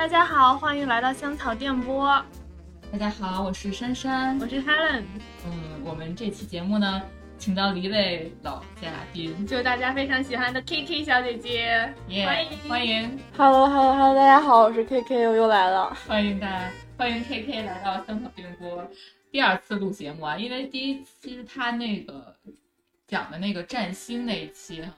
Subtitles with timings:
[0.00, 2.24] 大家好，欢迎来到香草电波。
[2.90, 5.02] 大家好，我是珊珊，我是 Helen。
[5.44, 7.02] 嗯，我们这期节目呢，
[7.36, 11.92] 请到了一位老嘉宾，就大家非常喜欢的 Kiki 小姐姐，
[12.24, 13.20] 欢迎欢迎。
[13.36, 15.94] Hello，Hello，Hello，大家好，我是 KK，我又来了。
[16.08, 18.82] 欢迎大家，欢迎 KK 来到香草电波，
[19.30, 22.34] 第二次录节目啊，因为第一期他那个
[23.06, 24.94] 讲的那个占星那一期哈。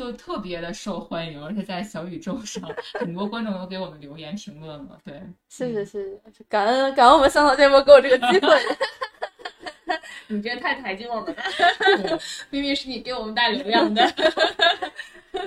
[0.00, 4.98] 就特别的受欢迎，而且在小宇宙上，很多观众都给我们留言评论了。
[5.04, 8.58] 对，谢谢谢谢，感恩感恩我们香草电波给我这个机会。
[10.28, 12.18] 你这太抬举我们了，
[12.48, 14.10] 明明是你给我们带流量的。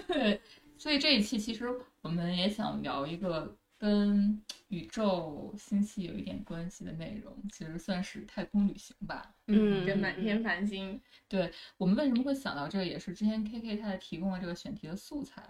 [0.08, 0.40] 对，
[0.78, 1.68] 所以这一期其实
[2.04, 3.56] 我们也想聊一个。
[3.84, 9.36] 跟宇宙星系有一点关系的内容，其实算是太空旅行吧。
[9.48, 11.02] 嗯，跟满天繁星。
[11.28, 15.44] 对我们为什么会想到这个，也是之前 K K 他提供了这个选题的素材。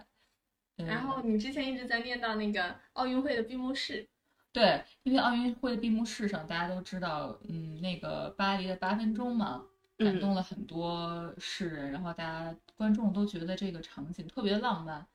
[0.74, 4.04] 然后你之前一直在念到那个奥运会的闭幕式。
[4.50, 9.64] 对，因为奥运会的闭幕式上，大家都知道，嗯，那个巴黎的八分钟嘛，
[9.96, 15.06] 感动了很多世人，然后大家观众都觉得这个场景特别浪漫，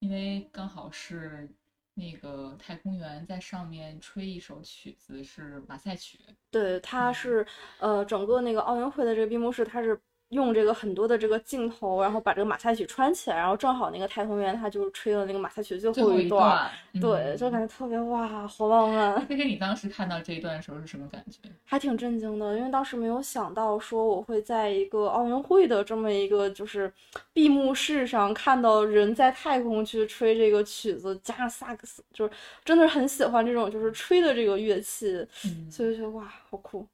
[0.00, 1.48] 因为刚好是。
[1.94, 6.18] 那个太空员在上面吹一首曲子，是马赛曲。
[6.50, 7.46] 对，它是
[7.78, 10.00] 呃，整个那个奥运会的这个闭幕式，它是。
[10.34, 19.26] 用这个很多的这个镜头，然后把这个马赛曲穿起来，然后正好那个太空员他就吹了那个马赛曲最后一段，对，就感觉特别哇，好浪漫。
[19.26, 21.38] 菲菲，你当时看到这一段的时候是什么感觉？
[21.64, 26.92] 还挺震惊的，因为当时没有想到说我会在一个奥运会的这么一个就是
[27.32, 32.30] 闭幕式上看到人在太空去吹这个曲子，加上萨克斯，就是
[32.64, 35.26] 真的是很喜欢这种就是吹的这个乐器，
[35.70, 36.86] 所以就觉得哇，好酷。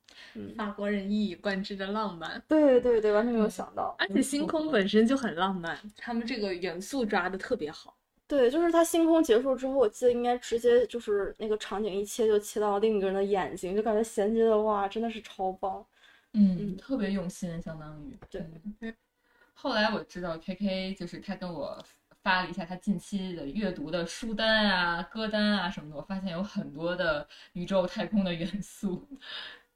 [0.57, 3.95] 法国人一以贯之的浪漫，对对对，完全没有想到。
[3.99, 7.97] 而且星空本身就很浪漫，他们这个元素抓的特别好。
[8.27, 15.85] 对，就是他星空结束之后，我记得应该直接就是那个场景一切就切到另一个人的眼睛，就感觉衔接的哇，真的是超棒。
[16.33, 18.95] 嗯，特别用心，相当于对。
[19.53, 21.77] 后来我知道 K K 就是他跟我
[22.23, 29.09] 发了一下他近期的阅读的书单啊、歌单啊什么的，我发现有很多的宇宙太空的元素。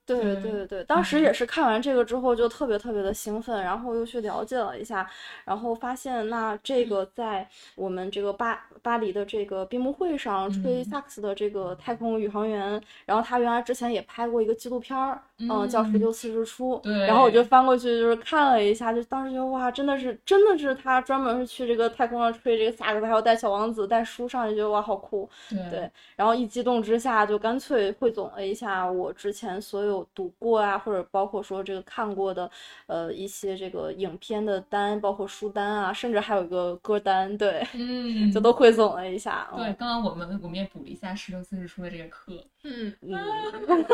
[0.05, 5.09] 对对对对当时也是看完这个之后就特别特别的兴奋，然后又去了解了一下，
[5.43, 30.05] 然后发现那这个在我们这个巴巴黎的这个闭幕会上吹萨克斯的这个太空宇航员，然后他原来之前也拍过一个纪录片儿，嗯，叫《十六四日出》，对，然后我就翻过去就是看了一下，就当时觉得哇，真的是真的是他专门是去这个太空上吹这个萨克斯，还有带小王子带书上，就觉得哇好酷，对，然后一激动之下就干脆汇总了一下我之前所有。
[30.13, 32.49] 读过啊，或者包括说这个看过的，
[32.85, 39.49] 呃，一些这个影片的单，包括书单啊，甚至还有一个歌单，对，嗯，就都汇总了一下。
[39.55, 42.31] 对，刚刚我们我们也补了一下十六四日出的这个课，
[42.63, 42.93] 嗯。
[43.01, 43.17] 嗯，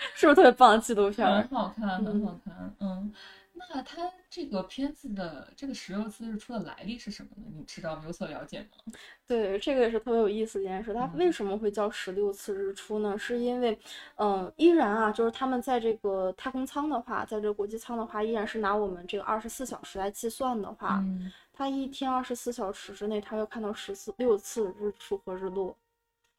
[0.16, 1.26] 是不是特别棒的纪录片？
[1.26, 3.12] 很好看，很好看，嗯。
[3.68, 7.42] 那它这个片子的这个十六次日出的来历是什么呢？
[7.54, 8.92] 你知道有所了解吗？
[9.28, 10.94] 对，这个也是特别有意思的一件事。
[10.94, 13.18] 它为什么会叫十六次日出呢？
[13.18, 13.78] 是因为，
[14.16, 21.04] 嗯，依然啊，就是他们在这个太空舱的话，在这个国际舱的话，依然是拿我们这个二十四小时来计算的话，
[21.52, 25.76] 它一天二十四小时之内，它要看到十四六次日出和日落。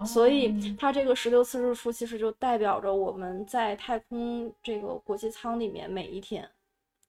[0.05, 6.49] 所以它这个十六次日出，其实就代表着我们在太空这个国际舱里面每一天。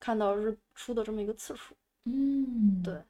[0.05, 1.77] 看到日出的这么一个次数，
[2.07, 3.01] 嗯，对，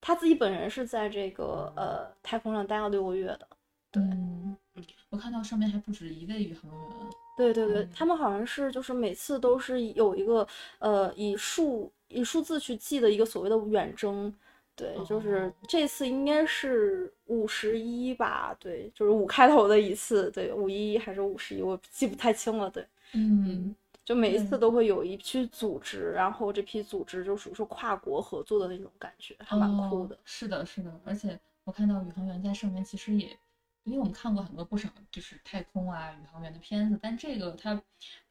[0.00, 3.46] 他自己本人是在这个呃太空上待了六个月的，
[3.92, 4.56] 对，嗯，
[5.10, 10.44] 我看到上面还不止一位宇航员，对对对，他们好像是就是每次都是有一个
[10.80, 14.34] 呃以数以数字去记的一个所谓的远征，
[14.80, 23.74] 对，就是这次应该是五十一吧，对，就是五开头的一次，对，五一还是五十一，我记不太清了，对，嗯。
[24.02, 30.18] 就每一次都会有一批组织，然后这批组织就属于说跨国合作的那种感觉，还蛮酷的。
[30.24, 33.28] 是的，是的，而且我看到宇航员在上面其实也，
[33.84, 37.80] 因为我们看过很多不少就是太空啊宇航员的片子，但这个他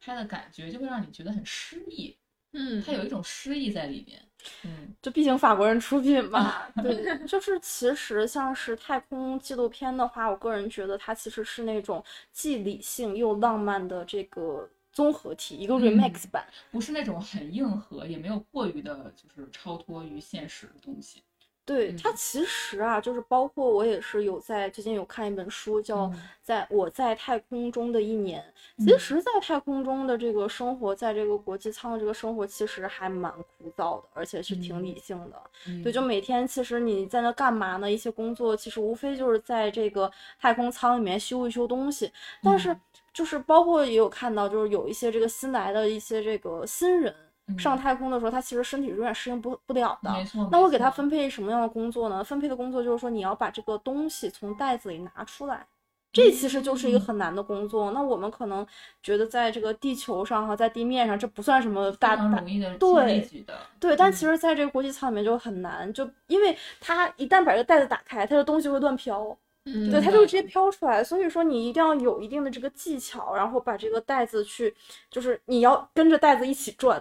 [0.00, 2.14] 拍的感觉就会让你觉得很诗意，
[2.52, 4.20] 嗯，他有一种诗意在里面，
[4.64, 14.68] 嗯，就毕竟法国人出品嘛，对， 就是其实像是太空纪录片的话，我个人觉得它其实是那种既理性又浪漫的这个。
[14.92, 21.22] 综合体一个 remix 版，不是那种很硬核，也没有过于的，就是超脱于现实的东西。
[21.70, 22.12] 对嗯它。
[22.12, 26.20] 其实啊，就是包括我也是有在最近有看一本书，叫《嗯。
[26.42, 28.40] 在我在太空中的一年》。
[28.78, 28.86] 嗯。
[28.86, 35.42] 其实，在太空中的这个生活，在这个国际舱的这个生活，其实还蛮枯燥的，而且是挺理嗯性的。
[35.68, 35.82] 嗯。
[35.82, 36.00] 对，就。
[36.02, 37.90] 每天其实你在那干嘛呢？
[37.90, 42.10] 一些工作其实无非就是在这个太空舱里面修一修东西，
[42.42, 42.80] 但是嗯。
[43.12, 50.12] 就是包括也有看到，就是有一些这个新来的一些这个新人嗯上太空的时候，他其实身体永远适应不不了的。
[50.12, 52.22] 没错，那我给他分配什么样的工作呢？
[52.22, 55.66] 分配的工作就是说，你要把这个东西从袋子里拿出来，
[56.12, 57.92] 这其实就是一个嗯很难的工作。
[57.92, 58.66] 那我们可能
[59.02, 69.24] 觉得在这个地球上哈，在地面上，这不算什么大大容易的对的，对，但嗯其实在这个国际舱里面就很难，就因为它一旦把这个袋子打开，它的东西会乱飘，
[69.66, 71.04] 嗯对，真的它就直接飘出来。
[71.04, 74.74] 所以说你一定要有一定的这个技巧，然后把这个袋子去，
[75.10, 77.00] 就是你要跟着袋子一起转，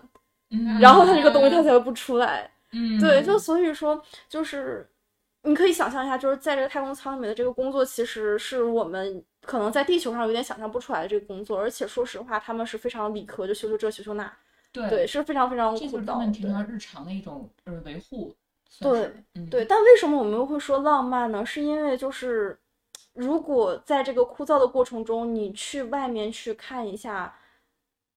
[0.52, 2.50] 嗯然后它这个东西它才会不出来。
[2.72, 4.88] 嗯对，就所以说就是。
[5.44, 14.30] 你可以想象一下，就是在这个太空舱里面的这个工作，其实是我们可能在地球上有点想象不出来的这个工作，而且说实话，他们是非常理科，就修修这修修那，
[14.74, 16.38] 对对，是非常非常枯这就是他们燥的。
[16.40, 18.36] 平常日常的一种呃维护，
[18.82, 21.46] 对，嗯对，但为什么我们又会说浪漫呢？
[21.46, 22.60] 是因为就是，
[23.14, 27.34] 如果在这个枯燥的过程中，你去外面去看一下，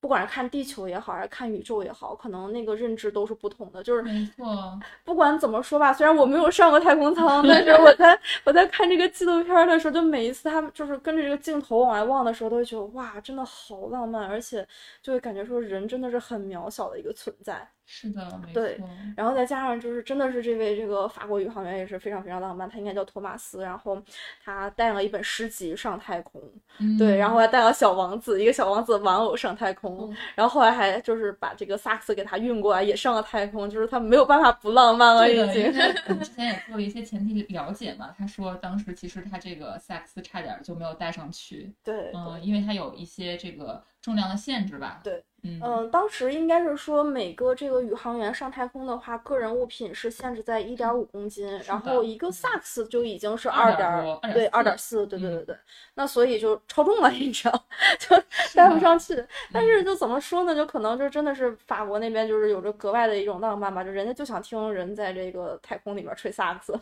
[0.03, 3.81] 不管是看地球也好，还是看宇宙也好，可能那个认知都是不同的。
[3.85, 14.67] 就是没错，不管怎么说吧，虽然我没有上过太空舱，但是我在我在看这个纪录片儿的时候，就每一次他们就是跟着这个镜头往外望的时候，都会觉得哇，真的好浪漫，而且
[15.01, 17.65] 就会感觉说人真的是很渺小的一个存在。
[17.85, 24.01] 是的，没对错，然后再加上就是真的是这位这个法国宇航员也是非常非常浪漫，他应该叫托马斯，然后
[24.43, 26.41] 他带了一本诗集上太空，
[26.99, 35.73] 对，嗯然后还带了小王子一个小王子玩偶上太空，嗯然后后来还就是把这个萨克斯给他运过来也上了太空，就是他没有办法不浪漫了已经。
[36.09, 53.77] 我们之前也做了一些前提了解嘛，他说当时其实他这个萨克斯差点就没有带上去，对，嗯，因为他有一些这个重量的限制吧，对，嗯嗯，当时应该是说每个这个宇航员上太空的话，个人物品是限制在一点五公斤，然后一个萨克斯就已经是二 2.
[53.77, 55.57] 多点对二点2.4四，对对嗯对对，
[55.95, 57.65] 那所以就超重了，你知道，
[57.97, 58.17] 就
[58.55, 59.25] 带不上去。
[59.53, 60.53] 但嗯是就怎么说呢？
[60.53, 66.81] 就可能就真的是法国那边就是有着格外的一种浪漫吧，就人家就想听人在这个太空里面吹萨克斯，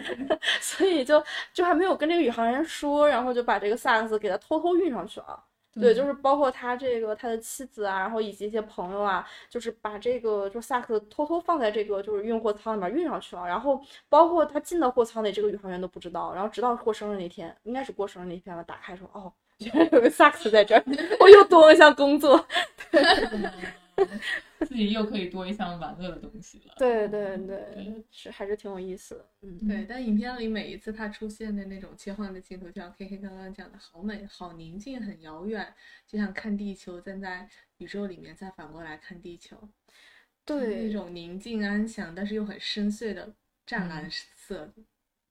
[0.62, 1.22] 所以就
[1.52, 5.44] 就还没有跟这个宇航员说，然后就把这个萨克斯给他偷偷运上去了。
[5.80, 20.84] 对，就是包括他这个他的妻子啊，然后以及一些朋友啊，就是把这个就萨克斯偷偷放在这个就是运货舱里面运上去了，然后包括他进到货舱里，这个宇航员都不知道，然后直到过生日那天，应该是过生日那天吧，打开说哦，原 来有个萨克斯在这儿，
[21.20, 22.46] 我又多了一项工作。
[23.96, 24.20] 嗯
[24.66, 26.74] 自己又可以多一项玩乐的东西了。
[26.78, 29.28] 对对对，是还是挺有意思的。
[29.42, 35.74] 嗯，对，但影片里每一次他出现的那种切换的镜头，就像 K K 刚刚讲的，好美、好宁静、很遥远，
[36.06, 37.48] 就像看地球，站在
[37.78, 39.68] 宇宙里面，再反过来看地球，
[40.44, 43.34] 对那种宁静安详，但是又很深邃的
[43.66, 44.72] 湛蓝嗯色的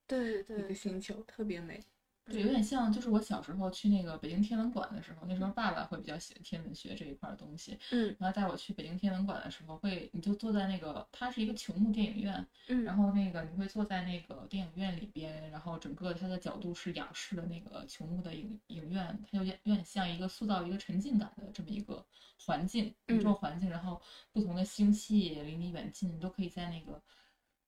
[0.05, 1.81] 对一个，星球，特别美。
[2.25, 8.15] 对，有点像，就是我小时候去那个北京天文馆的时候，那时候爸爸会比较喜欢天文学这一块儿东西，嗯。
[8.17, 22.05] 然后带我去北京天文馆的时候，会你就坐在那个，它是一个球幕电影院，嗯，然后那个你会坐在那个电影院里边，然后整个它的角度是仰视的那个球幕的影影院，它就有点像一个塑造一个沉浸感的这么一个
[22.45, 24.01] 环境，宇宙嗯环境，然后
[24.31, 27.01] 不同的星系离你远近，你都可以在那个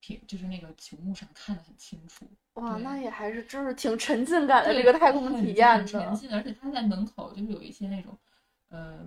[0.06, 2.26] 屏，就是那个屏幕上看得很清楚。
[2.54, 6.16] 哇，那也还是真是挺沉浸感的对这个太空体验很沉的。
[6.16, 8.16] 浸，而且它在门口就是有一些那种，
[8.70, 9.00] 呃，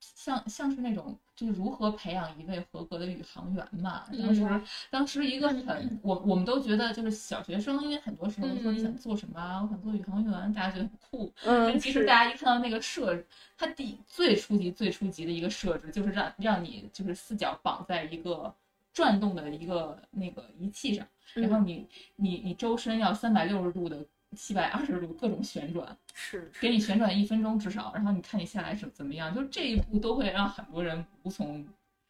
[0.00, 4.04] 像像是那种就是如何培养一位合格的宇航员嘛。
[4.10, 11.32] 当时、嗯当时一个很我我们都觉得就是小学生，因为很多时候都说你想嗯做什么啊，我想做宇航员，大家觉得很酷。
[11.44, 18.54] 嗯，但其实大家一看到那个设置，它第最初级最初级的一个设置就是让让你就是四脚绑在一个
[18.94, 21.06] 转动的一个那个仪器上。
[21.34, 24.02] 然后嗯你你你周身要三百六十度的、
[24.34, 31.66] 七百二十度各种旋转，是给你旋转一分钟至少，然后你看你下来是怎么样，就这一步都会让很多人无从。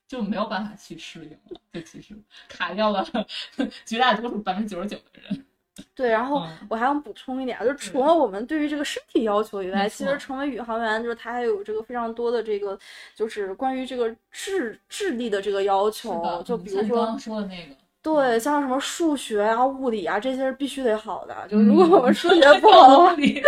[0.06, 2.14] 就没有办法去适应了，就其实
[2.46, 3.04] 卡掉了
[3.86, 5.46] 绝大多数百分之九十九的人。
[5.94, 12.78] 对，然后嗯我还想补充一点啊，就是除了我们对于这个身体要求以外，其实成为宇航员，就是他还有这个非常多的这个，
[13.14, 21.34] 就是关于这个智智力的这个要求，就嗯比如说刚刚说的那个，对，像什么数学啊、物理啊，这些是必须得好的。
[21.48, 23.42] 就是如果嗯我们数学不好的话， 理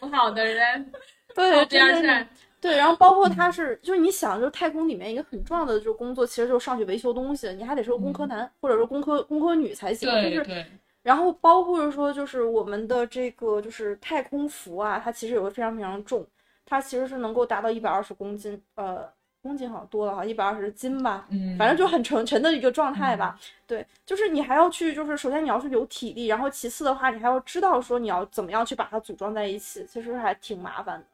[0.00, 0.92] 不好的人，
[1.34, 2.26] 对，靠边真的是。
[2.60, 10.08] 对，然后包括他是，就是你想，就是太空里面一个很重要的就是工作，其实就是上去维修东西，你还得是个工科男、或者说工科工科女才行。
[10.08, 10.64] 就是，
[11.02, 16.26] 然后包括说就是我们的这个就是太空服啊，它其实有个非常非常重，
[16.64, 23.36] 它其实是能够达到一百二十公斤，呃，公斤好像多了哈，一百二十斤吧，嗯，反正就很沉沉的一个状态吧。
[23.66, 31.06] 对，就是你还要去，就是首先你要是有体力，然后其次的话，你还要知道说你要怎么样去把它组装在一起，其实还挺麻烦的。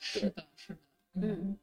[0.00, 0.78] 是的，是的，
[1.14, 1.56] 嗯，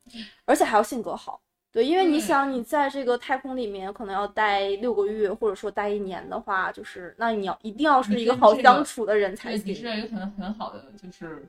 [0.46, 1.42] 而且还要性格好。
[1.76, 9.98] 对，因为你想，你在这个太空里面可能要待六个月，或者说待一年的话，就是那你要一定要是一个好相处的人才行，你是行。
[9.98, 11.46] 一个很很好的，就是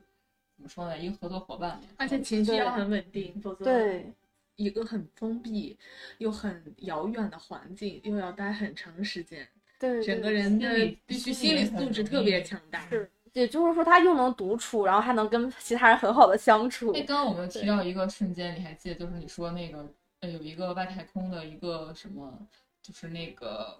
[0.57, 4.11] 怎么说呢，一个合作伙伴，而且情绪对要很稳定，否则对，
[4.57, 5.77] 一个很封闭
[6.17, 9.47] 又很遥远的环境，又要待很长时间，
[9.79, 10.67] 对，整个人的
[11.05, 12.85] 必须心理很心理素质特别强大。
[12.89, 16.91] 是，也就是说他又能独处，然后还能跟其他人很好的相处。
[16.91, 19.89] 那，刚刚我们提到一个瞬间，你还记得，就是你说那个，
[20.21, 22.33] 呃，有一个外太空的一个什么，
[22.81, 23.77] 就是那个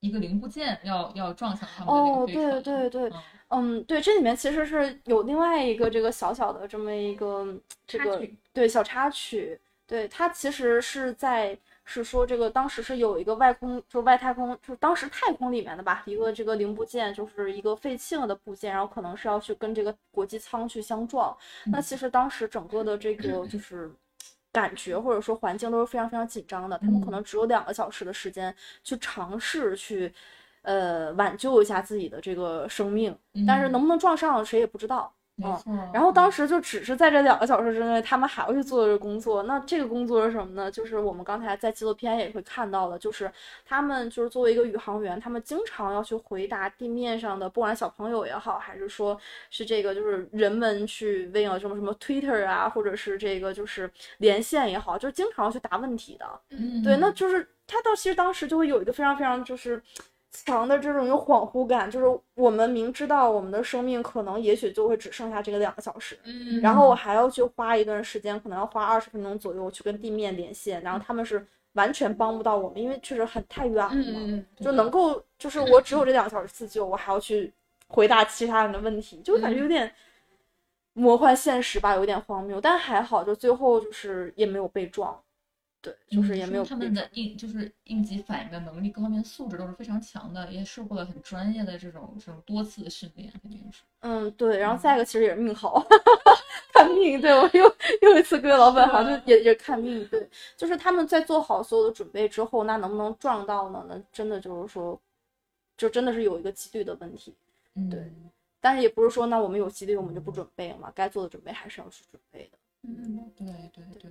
[0.00, 2.62] 一个零部件要要撞向他们的那哦，个飞船。
[2.62, 21.36] 对对对，嗯嗯，对，这里面其实是有另外一个这个小小的这么一个这个插曲对小插曲，对它其实是在是说这个当时是有一个外空就是外太空就是当时太空里面的吧一个这个零部件就是一个废弃了的部件，然后可能是要去跟这个国际舱去相撞。
[21.66, 23.88] 那其实当时整个的这个就是。
[24.56, 27.16] 感觉或者说环境都是非常非常紧张的，他们可嗯。
[27.16, 30.10] 能只有两个小时的时间去尝试去，
[30.62, 33.76] 呃，挽救一下自己的这个生命，但是嗯。
[33.76, 35.12] 能不能撞上谁也不知道。
[35.38, 35.90] 嗯没错。
[35.92, 39.42] 然后当时就只是在这两个小时之内，他们还要去做这个工作。
[39.42, 40.70] 那这个工作是什么呢？
[40.70, 43.30] 就是我们刚才在纪录片也会看到的，就是
[43.64, 49.18] 他们就是作为一个宇航员，他们经常要去回答地面上的，不管小朋友也好，还是说
[49.50, 56.26] 是这个就是人们去问了什么什么 Twitter 啊，或者是这个就是连线也好，就是经常要去答问题的。
[56.50, 59.82] 嗯，对，那就是他到其实当时就会有一个非常非常就是
[60.30, 77.52] 强的这种有恍惚感，就是我们明知道我们的生命可能也许就会只剩下这个两个小时，嗯，然后我还要去花一段时间，可能要花二十分钟左右去跟地面连线，然后他们是完全帮不到我们，因为确实很太远了就能够就是我只有这两个小时自救，我还要去
[77.88, 79.92] 回答其他人的问题，就感觉有点。
[80.98, 85.14] 魔幻现实吧，有点荒谬，但还好，就最后就是也没有被撞，
[85.80, 93.82] 对，就是也没有嗯他们的应就是应急反应的能力各方面素质都是非常强的，也受过了很专业的这种这种多次的训练，肯定是。
[94.00, 95.84] 嗯，对，然后再一个其实也是命好，
[96.74, 97.20] 看命。
[97.20, 103.84] 对我又又一次各位老板好像就也也看命，对，就是他们在做好所有的准备之后，那能不能撞到呢？
[103.88, 105.00] 那真的就是说，
[105.76, 107.34] 就真的是有一个几率的问题。
[107.74, 108.12] 嗯，对
[108.60, 112.58] 但是也不是说那我们有几率我们就不准备了嘛，该做的准备还是要去准备的。
[112.82, 114.10] 嗯，对对对，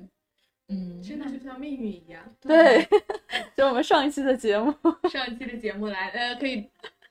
[0.67, 2.21] 嗯，真的就像命运一样。
[2.41, 2.87] 对，
[3.55, 4.73] 就我们上一期的节目，
[5.09, 6.67] 上一期的节目来，呃，可以，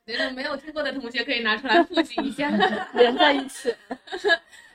[0.07, 2.51] 觉得没有听过的同学可以拿出来复习一下。
[2.95, 3.75] 连在一起。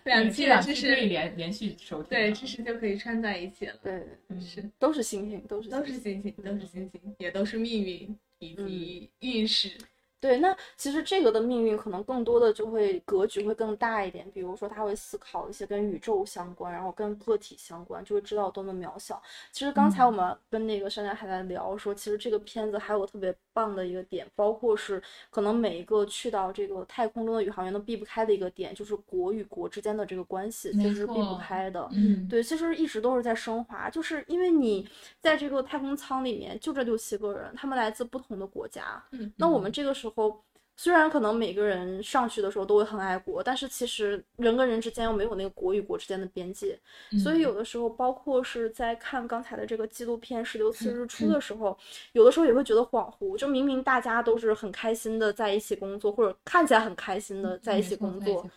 [0.06, 2.10] 两期的知识，可以连连续收听。
[2.10, 3.74] 对知识就可以串在一起了。
[3.84, 9.78] 对，嗯是，都是星星，都是都是星星，都是星星，也都是命运以及运势。
[10.22, 19.22] 对，那其实这个的命运可能更多的就会格局会更大一点，比如说他会思考一些跟宇宙相关，然后跟个体相关，就会知道多么渺小。
[19.54, 31.86] 其实刚才我们跟那个商家还在聊说，其实这个片子还有个特别棒的一个点，包括是可能每一个去到这个太空中的宇航员都避不开的一个点，就是国与国之间的这个关系，其实是避不开的。
[31.92, 34.88] 嗯，对，其实一直都是在升华，就是因为你
[35.20, 39.04] 在这个太空舱里面就这六七个人，他们来自不同的国家。
[39.12, 40.42] 嗯那我们这个时候
[40.82, 46.80] 虽然可能每个人上去的时候都会很爱国，但是其实人跟人之间又没有那个国与国之间的边界，
[47.22, 51.78] 所以有的时候，包括是在看刚才的这个纪录片《十六次日出》的时候，
[52.14, 58.50] 有的时候也会觉得恍惚，就明明大家都是很开心的在一起工作，或者看起来很开心的在一起工作，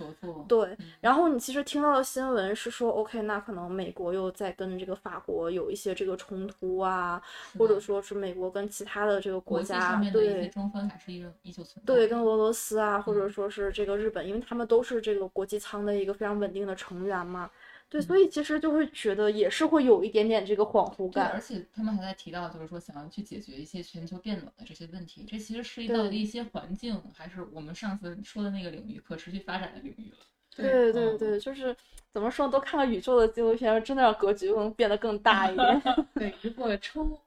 [0.47, 0.93] 对，嗯。
[1.01, 7.21] 然后你其实听到的新闻是说，OK，那可能美国又在跟这个法国有一些这个冲突啊，
[7.59, 11.93] 或者说是美国跟其他的这个国家对争纷还是依依旧存在。
[11.93, 17.51] 对，跟俄罗斯啊，或者嗯说是这个日本，因为他们都是这个国际舱的一个非常稳定的成员嘛。
[17.89, 21.41] 对，嗯所以其实就会觉得也是会有一点点这个恍惚感，而。
[21.41, 30.17] 且他们还在提到，就是说想要去解决一些全球变暖的这些问题，这其实涉及到的一些环境，还是我们上次说的那个领域，可持续发展的领域了。
[30.55, 31.75] 对对嗯对，就是
[32.13, 35.83] 怎么说，都看了宇宙的纪录片，真的让格局能变得更大一点。
[36.15, 37.19] 对，如果抽，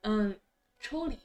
[0.00, 0.34] 嗯，
[0.78, 1.16] 抽离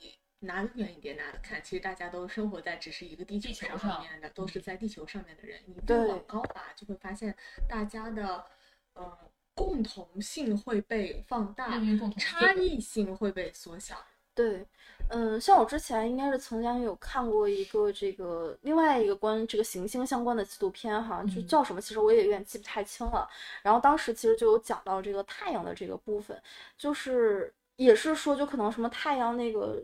[0.46, 5.60] 拿得远一点拿的看，其实大家都生活在只是一个地球地球上上面的，都是在地球上面的人。
[5.66, 7.36] 你对再往高拔，就会发现
[7.68, 8.46] 大家的，
[8.94, 9.18] 呃，
[9.54, 11.80] 共同性会被放大，
[12.18, 13.98] 差异性会被缩小。
[14.34, 14.68] 对，
[15.10, 23.28] 嗯，像我之前应该是曾经有看过一个这个另外一个关于这个行星相关的纪录片哈，就嗯叫什么，其实我也有点记不太清了。
[23.64, 26.42] 然后当时其实就有讲到这个太阳的这个部分，
[26.78, 29.82] 就是也是说就可能什么太阳那个。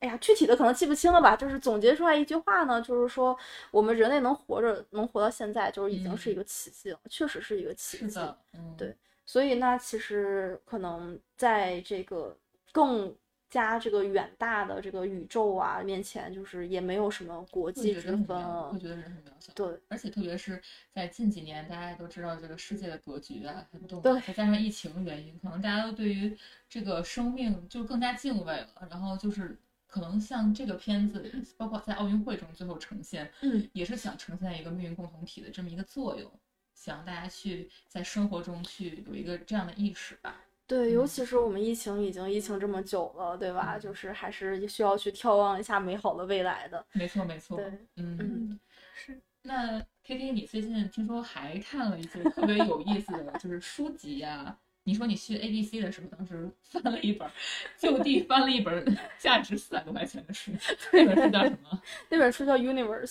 [0.00, 1.34] 哎呀，具体的可能记不清了吧？
[1.34, 3.36] 就是总结出来一句话呢，就是说
[3.70, 8.08] 我们人类能活着，能活到现在，就是已经是一个奇迹了，确实是一个奇迹。
[8.10, 12.36] 是的，嗯，对所以那其实可能在这个
[12.70, 13.14] 更
[13.50, 18.78] 加这个远大的这个宇宙啊面前，就是也没有什么国会际之分了会。
[18.78, 19.52] 觉得人很渺小。
[19.54, 20.62] 对，而且特别是
[20.94, 26.36] 在近几年，大家都知道这个世界的格局啊很动对荡，再加上疫情原因，可能大家都对于
[26.68, 28.68] 这个生命就更加敬畏了。
[28.90, 36.30] 然后就是可能像这个片子，包括在奥运会中最后呈现，嗯，也是想呈现一个命运共同体的这么一个作用，
[36.74, 40.44] 想大家去在生活中去有一个这样的意识吧。
[40.66, 43.78] 对，尤嗯其是我们疫情已经疫情这么久了，对吧？
[43.78, 46.84] 嗯就是还是需要去眺望一下美好的未来的。
[46.92, 47.56] 没错，没错。
[47.56, 47.64] 对，
[47.96, 48.16] 嗯。
[48.18, 48.60] 嗯，
[48.94, 57.28] 是那 K K，你最近听说还看了一些特别有意思的，就是书籍呀、你说你去 A B C 的时候，当时翻了一本，
[57.76, 60.50] 就地翻了一本价值四百多块钱的书，
[60.90, 61.82] 那本书叫什么？
[62.08, 63.04] 那本书叫《Universe》。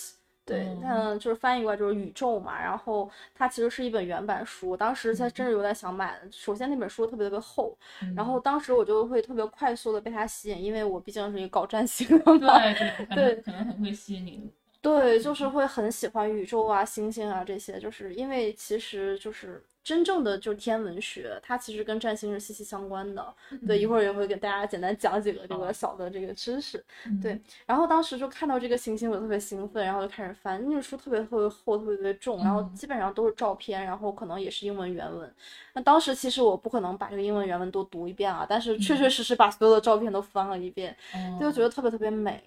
[0.43, 6.31] 对，嗯嗯，就是翻译过来就是宇宙嘛，然后它其实是一本原版书，当时才真是有点想买的。
[6.31, 7.77] 首先那本书特别特别厚，
[8.15, 14.49] 然后当时我就会特别快速的被它吸引，因为我毕竟是一个搞占星的嘛，对 对，可能很会吸引你。
[14.81, 23.33] 对，就是会很喜欢宇宙啊、星星啊这些，就是因为其实就是真正的就是天文学，它其实跟占星是息息相关的。
[23.65, 26.83] 对，一会儿也会给大家简单讲几个这个小的这个知识。
[27.05, 30.61] 嗯对，然后当时就看到这个行星，我就特别兴奋，然后就开始翻。
[30.65, 35.33] 那本书特别特别厚，特别特别重，然后嗯基本上都是照片，然后可能也是英文原文。
[35.71, 42.43] 那当时其实我不可能把这个英文原文都读一遍啊，但是确确实实把所有的照片都翻了一遍，哦就觉得特别特别美。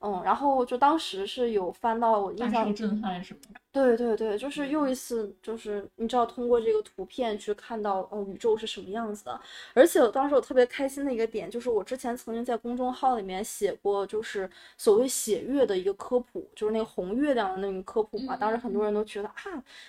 [0.00, 3.40] 嗯，然后就当时是有翻到我印象震撼是吗？
[3.72, 9.40] 对对对，就是又一次，就是你知道通过这个图片去看到哦宇宙是什么样子的，
[9.72, 18.36] 而且我当时我特别开心的一个点就是我之前曾经在公众号里面写过，就是所谓写月的一个科普，就是那个红月亮的那个科普嘛。
[18.36, 19.42] 当时很多人都觉得啊，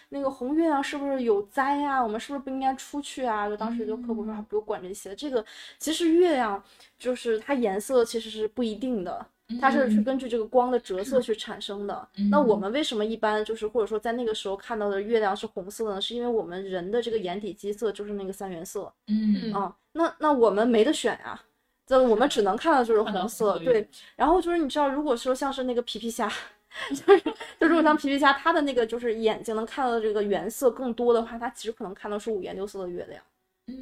[0.10, 2.02] 那个红月亮是不是有灾啊？
[2.02, 3.48] 我们是不是不应该出去啊？
[3.50, 5.46] 就当时就科普说还，不用管这些，这个
[5.78, 6.64] 其实月亮
[6.98, 9.26] 就是它颜色其实是不一定的。
[9.62, 12.08] 它是是嗯根据这个光的折射去产生的。
[12.32, 16.02] 那我嗯们为什么一般就是或者说在那个时候看到的月亮是红色的呢？
[16.02, 19.76] 是因为我们人的这个眼底基色就是那个三原色嗯啊。
[19.94, 21.40] 那那我们没得选呀、
[21.86, 23.88] 这我们只能看到就是红色，对。
[24.16, 26.28] 然后就是你知道，如果说像是那个皮皮虾，
[26.90, 27.24] 就是
[27.60, 33.22] 就如果像皮皮虾，它的那个就是眼睛能看到的这个原色更多的话，它其实可能看到是五颜六色的月亮。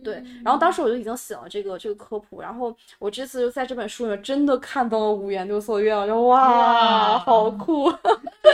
[0.03, 7.91] 对，嗯然后当时我就已经写了这个这个科普，然后我这次就在这本书里面真的看到了五颜六色月亮，就哇，哇好酷！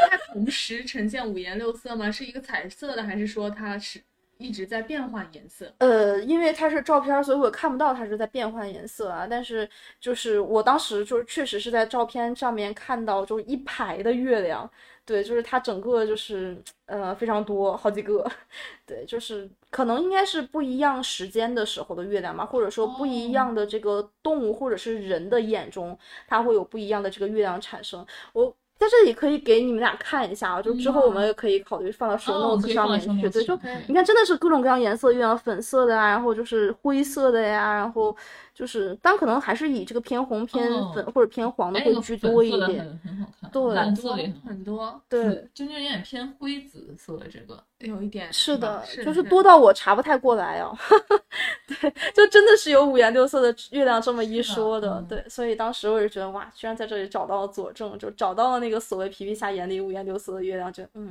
[0.10, 2.12] 它同时呈现五颜六色吗？
[2.12, 4.02] 是一个彩色的，还是说它是
[4.40, 5.70] 一直在变换颜色？
[5.80, 9.28] 呃，因为它是照片儿，所以我看不到它是在变换颜色啊。
[9.30, 14.70] 但是就是我当时就是确实是在照片上面看到，就是一排的月亮，
[15.06, 18.26] 对，就是它整个就是呃非常多，好几个，
[18.88, 25.98] 对，就是可能应该是不一样时间的时候的月亮嘛，或者说不一样的这个动物或者是人的眼中，
[26.30, 28.06] 它会有不一样的这个月亮产生。
[28.34, 28.56] 我。
[28.80, 33.30] 在这里可以给你们俩看一下啊，就之后我们也可以考虑放到可 notes 上面去。
[33.30, 33.54] 对，就
[33.88, 38.16] 你看，真的是各种各样颜色，月亮粉色的啊、然后就是灰色的呀，然后
[38.60, 42.80] 就是，但可能还是以这个偏红、偏哦粉或者偏黄的会居多一点。
[42.80, 50.78] 很很好看，对蓝很多色的也很多，对，紫就是有点偏灰紫色的这个，有一点是的，是就是多到我查不太过来啊。
[51.68, 54.96] 对，就真的是有五颜六色的月亮这么一说的。
[54.96, 61.10] 嗯对，所以当时我就觉得哇，居然在这里找到了佐证，就找到了那个所谓皮皮虾眼里五颜六色的月亮，就嗯。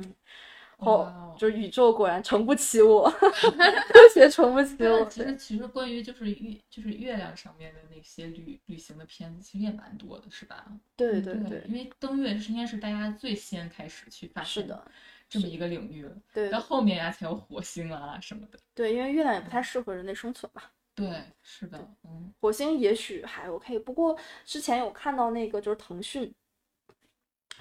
[0.79, 5.05] 哦，就是宇宙果然撑不起我， 科学撑不起我。
[5.05, 10.65] 其实其实关于就是月就是月亮上面的那些旅旅行的片子，其实也蛮多的，是吧？
[10.95, 14.91] 对对对对，因为登月是应该是大家最先开始去发现是的，
[15.29, 18.57] 这么一个领域，对到后面呀才有火星啊什么的。
[18.73, 20.61] 对，因为月亮也不太适合人类生存嘛。
[20.95, 26.33] 对，是的，嗯，火星也许还 OK，不过之前有看到那个就是腾讯，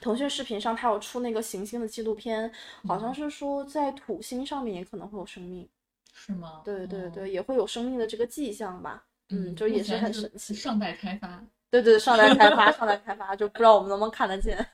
[0.01, 2.51] 腾讯视频上它有出那个行星的纪录片，
[2.87, 5.69] 好像嗯是说在土星上面也可能会有生命，
[6.13, 6.49] 是吗？
[6.49, 9.05] 哦对对对，也会有生命的这个迹象吧。
[9.31, 10.55] 嗯，就也是很神奇。
[10.55, 11.45] 尚待开发。
[11.71, 14.67] 对对，尚待开发，尚待开发， 就不知道我们能不能看得见。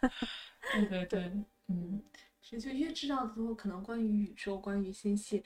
[0.72, 1.32] 对对对，
[1.68, 2.00] 嗯，
[2.40, 5.42] 是就越知道之后，可能关于宇宙、关于星系，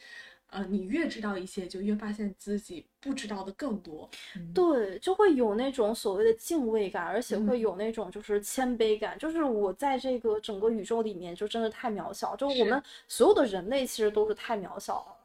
[0.50, 4.08] 呃，你越知道一些，就越发现自己不知道的更多。
[4.36, 15.17] 嗯对，就会有那种所谓的敬畏感，而且会嗯有那种就是谦卑感，就是我在这个整个宇宙里面就真的太渺小，就我们所有的人类其实都是太渺小了。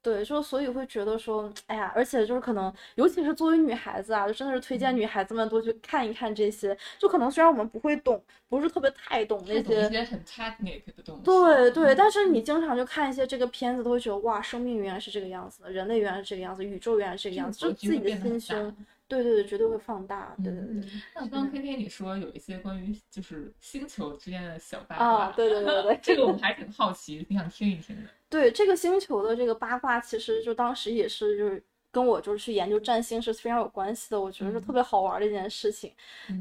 [0.00, 6.76] 对，就所以会觉得说，哎呀，而且就是可能，尤其是作为女孩子啊，就真的是推荐女孩子们多去看一看这些。
[6.98, 11.22] 就可能虽然我们不会懂，不是特别太懂那些一些，很 technic 的东西。
[11.24, 18.74] 对对，嗯但是你经常就看一些这个片子，都会觉得哇，生命原来是这个样子的，人类原来是这个样子，宇宙原来是这个样子，就自己的心胸，
[19.08, 20.70] 对对对，绝对会放大，对对对。
[20.74, 28.08] 嗯，那刚刚 K K 你说有一些关于就是星球之间的小八卦，啊，对对对对， 这个我们还挺好奇，挺想听一听的。
[28.28, 35.92] 对这个星球的这个八卦，其实就当时也是就是跟我就是去研究占星是非常有关系的，我觉得是特别好玩的一件事情。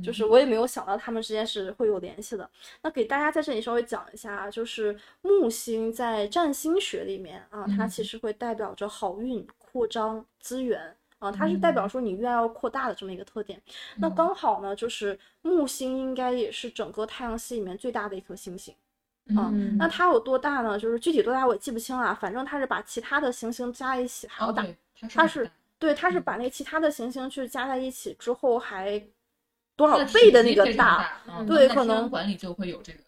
[0.03, 2.49] 就是我也没有想到他们之间是会有联系的。
[2.81, 10.95] 那给大家在这里稍微讲一下啊，就是木星在占星学里面啊，它嗯其实会代表着好运、扩张、资源。
[11.19, 13.59] 啊，它是代表说你愿要扩大的这么一个特点。
[13.95, 18.75] 那嗯刚好呢，就是木星应该也是整个太阳系里面最大的一颗星星。
[19.35, 20.77] 啊嗯那它有多大呢？
[20.79, 24.63] 就是具体多大我也记不清了，反正它是把其他的行星加一起还要大。
[24.99, 29.01] 它它是对，它是嗯把那其他的行星去加在一起之后，还
[29.75, 31.19] 多少倍的那个大？
[31.27, 32.99] 嗯对可能管理就会有这个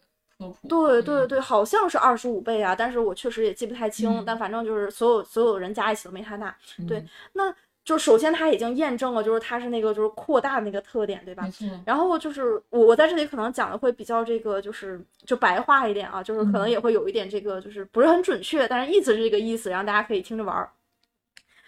[0.68, 4.10] 对对对，好像是二十五倍啊，但是我确实也记不太清。
[4.10, 6.56] 嗯但反正就是所有所有人加一起都没它大。
[6.88, 11.48] 对嗯那就首先它已经验证了，就是它是那个就是扩大的那个特点，对吧
[11.84, 16.70] 然后就是我我在这里可能讲的会比较这个就是就白话一点啊，就是可能嗯。
[16.70, 20.70] 也会有一点这个就是不是很准确，但是意思是这个意思，然后大家可以听着玩儿。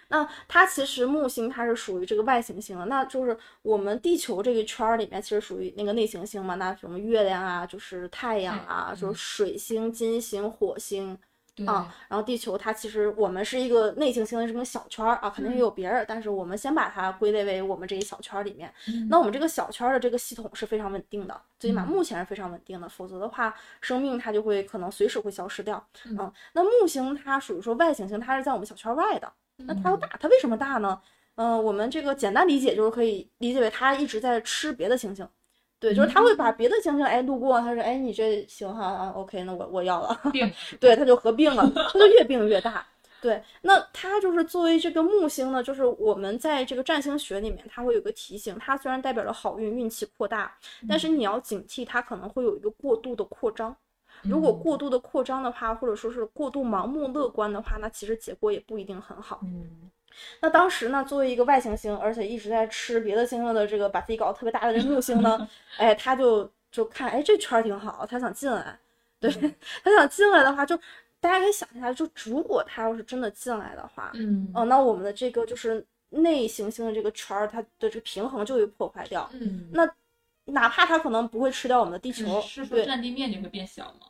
[0.09, 9.15] 那它其实木星它是属于这个外行星的，那就是我们地球这个圈儿里面其实属于那个内行星嘛，那什么月亮啊，就是太阳啊，嗯就是。
[9.15, 11.17] 水星、金星、火星，
[11.55, 18.73] 对啊，然后地球它其实我们是一个内行星的这么小圈儿啊，肯定也有别人，但是我们先把它归类为我们这一小圈儿里面。
[18.87, 25.85] 嗯那我们这个小圈儿的这个系统是非常稳定的，最起码嗯目前是非常稳定的，否则的话，生命它就会可能随时会消失掉。
[26.05, 30.99] 嗯啊，那木星它属于说外行星，它是在我们小圈儿外的，那它又嗯大，它为什么大呢？
[31.35, 35.27] 嗯、我们这个简单理解就是可以理解为它一直在吃别的行星。
[35.83, 40.17] 对，就是他会把别的行星哎路过，他说哎你这行哈啊，OK，那我我要了。
[40.79, 42.87] 对，他就合并了，他就越并越大。
[43.21, 53.75] 对，那它就是作为这个木星呢，就是我们在这个占星学里面，它会有个提醒，它虽然代表着好运、运气扩大，但是你要警惕它可能会有一个过度的扩张。
[54.21, 59.41] 如果过度的扩张的话，或者说是过度盲目乐观的话，那其实结果也不一定很好。
[59.43, 59.89] 嗯
[60.41, 65.47] 那当时呢，作为一个外行星，而且一直在吃别的星星的这个把自己搞得特别大的这木星呢，
[65.77, 68.77] 哎，他就就看，哎，这圈儿挺好，他想进来，
[69.19, 69.31] 对
[69.83, 70.75] 他想进来的话，就
[71.19, 79.29] 大家可以想一下，就如果他要是真的进来的话，嗯哦，那我们的这个就是内行星的这个圈儿，它的这个平衡就会破坏掉。
[79.33, 79.89] 嗯那
[80.45, 84.07] 哪怕它可能不会吃掉我们的地球，是说对，占地面积会变小吗？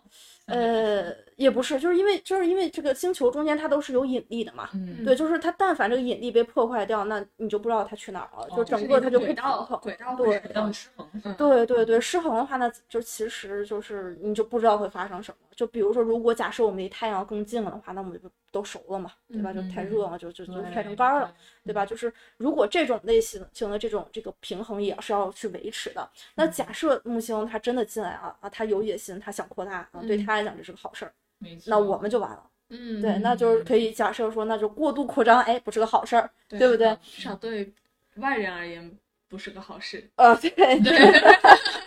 [0.48, 4.70] 呃，也不是，就是因为就是因为这个星球中间它都是有引力的嘛。
[4.74, 9.80] 嗯，对，就是它，但凡这个引力被破坏掉，那你就不知道它去哪儿了，就哦整个它就不平轨道衡。
[9.80, 11.36] 轨道对会要失衡是吧？
[11.38, 15.38] 对对对，失衡的话，那就其实就是你就不知道会发生什么。
[15.56, 19.54] 就比如说，如果假设我们离太阳更近了的话，那我们就都熟了嘛，对吧？
[19.54, 21.32] 就太热了，就就就晒成干儿了，
[21.64, 21.86] 对吧？
[21.86, 26.10] 就是如果这种类型型的这种这个平衡也是要去维持的。
[26.34, 31.14] 那假设木星它真的进来了啊，它有野心，它想扩大啊，对嗯它来讲这是个好事儿。
[31.68, 32.44] 那我们就完了。
[32.70, 36.98] 嗯对，那就是可以假设说，那就过度扩张，哎，不是个好事儿，对不对？
[37.04, 37.72] 至少对
[38.16, 38.92] 外人而言
[39.30, 40.10] 不是个好事。
[40.16, 40.82] 呃，对对，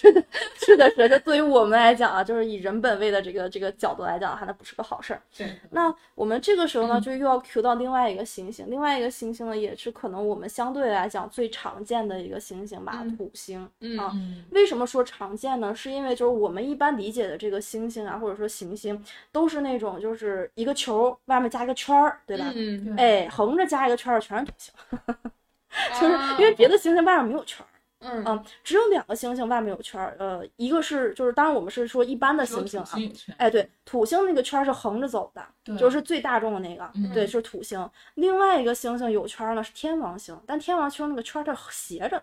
[0.00, 0.24] 是的，
[0.56, 1.08] 是的，是的。
[1.08, 5.20] 这对于我们来讲啊，就是以人本位的这个这个角度来讲，它那不是个好事儿。
[5.36, 13.68] 对，那我们这个时候呢，嗯就又要 Q 到另外一个行星，另外一个行星呢，也是可能我们相对来讲最常见的一个行星吧，嗯土星。
[13.80, 15.74] 嗯啊嗯为什么说常见呢？
[15.74, 22.52] 是因为就是我们一般理解的这个星星啊，或者说行星，都是那种就是一个球外面加一个圈儿，对吧？
[22.54, 24.74] 嗯，哎，横着加一个圈儿全是土星，
[26.00, 27.67] 就是啊因为别的行星外面没有圈儿。
[28.00, 28.22] 嗯。
[28.26, 32.90] 嗯，只有两个星星外面有圈儿，呃，一个是就是当然我们是说一般的星星啊，
[33.38, 35.44] 哎，对，土星那个圈儿是横着走的，
[35.78, 37.88] 就是最大众的那个，嗯对，是土星。
[38.14, 42.22] 另外一个星星有圈儿呢是天王星，但天王星那个圈儿它斜着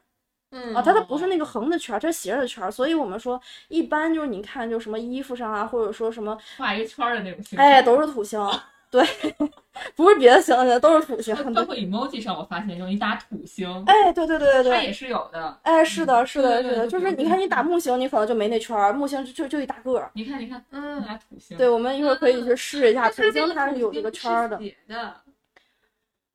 [0.52, 8.40] 嗯啊，它它不是那个横的圈儿，它是斜着的圈儿，所以我们说一般就是你看就什么衣服上啊，或者说什么，画一个圈儿的那种形哎，都是土星，
[8.92, 9.06] 对，
[9.96, 11.36] 不是别的星星，都是土星。
[11.54, 15.60] 包括 emoji 上，我发现用一打土星，哎，对对对对对它也，是有的。
[15.64, 20.10] 哎，是的，是的，是的，就是你看你打木星，你可能就没那圈儿，木星就就就一大个儿。
[20.14, 24.60] 你看，你看，嗯打土星，对，我们一会儿可以去试一下，土星它是有这个圈儿的。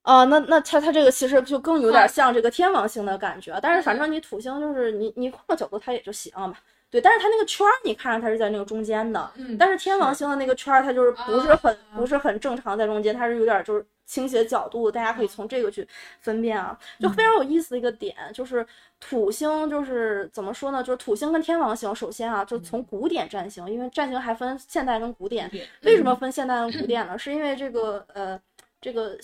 [0.03, 6.55] 啊，那那它它这个其实就更有点像这个天王星的感觉，但是反正你土星就是你你换个角度它也就行了嘛。
[6.91, 15.87] 对，但是它那个圈儿你看着它是在那个中间的，嗯，但是天王星的那个圈儿它就是不是很啊不是很正常在中间，它是有点就是倾斜角度，大家可以从这个去
[16.21, 18.67] 分辨啊，就非常有意思的一个点就是
[18.99, 20.83] 土星就是怎么说呢？
[20.83, 25.49] 就是土星跟天王星，首先啊，就从古典占星，因为占星还分现代跟古典，
[25.83, 27.17] 为什么分现代跟古典呢？
[27.17, 28.41] 是因为这个呃，
[28.81, 29.17] 这个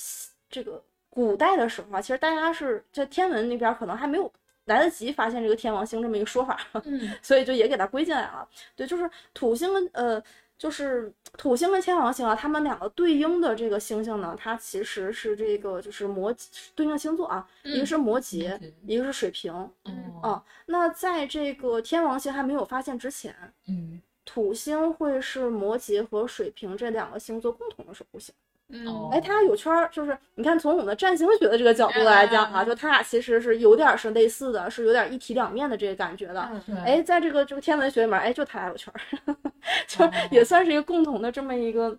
[0.48, 4.31] 这个古代的时候啊，其实大家是在天文那边可能还没有
[4.66, 8.48] 来得及发现这个天王星这么一个说法，嗯 所以就也给它归进来了。
[8.76, 10.22] 对，就是土星跟呃，
[10.59, 16.35] 就是土星跟天王星啊，它们两个对应的这个星星呢，它其实是这个就是摩
[16.74, 19.52] 对应的星座啊，一个是摩羯，嗯一个是水瓶。
[19.85, 23.35] 嗯，哦，那在这个天王星还没有发现之前，
[23.68, 28.35] 嗯，土星会是摩羯和水瓶这两个星座共同的守护星。
[28.68, 36.48] 嗯，哎，他俩有圈儿，就是你看从我们的占星学的这个角度来讲啊，嗯就他俩其实是有点儿是类似的，是有点儿一体两面的这个感觉的。
[36.52, 39.37] 嗯对，哎，在这个这个天文学里面，哎，就他俩有圈儿，
[39.87, 41.96] 就哦也算是一个共同的这么一个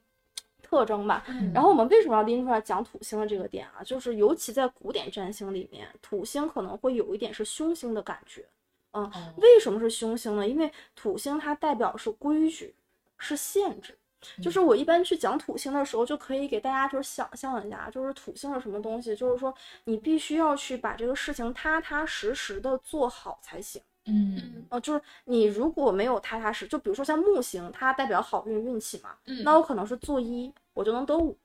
[0.62, 1.24] 特征吧。
[1.30, 3.82] 嗯然后我们为什么要拎出来讲土星的这个点啊？
[3.82, 8.46] 就是尤其在古典占星里面，土星可能会有一点是凶星的感觉。
[8.92, 10.46] 嗯为什么是凶星呢？
[10.46, 12.76] 因为土星它代表是规矩，
[13.18, 13.98] 是限制。
[14.42, 19.54] 就是我一般去讲土星的时候，就可以给大家就是想象一下，就是土星是什么东西，就是说
[19.86, 23.82] 你必须要去把这个事情踏踏实实的做好才行。
[24.06, 24.66] 嗯。
[24.70, 31.38] 哦，就是你如果没有踏踏实，就比如说像木星，它代表好运运气嘛，嗯那我可能是做一，我就能得五，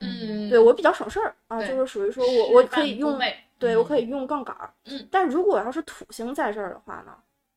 [0.00, 3.18] 嗯，对我比较省事儿啊，对就是属于说我我可以用，
[3.58, 3.82] 对我。
[3.82, 7.14] 嗯可以用杠杆儿，嗯，但如果要是土星在这儿的话呢，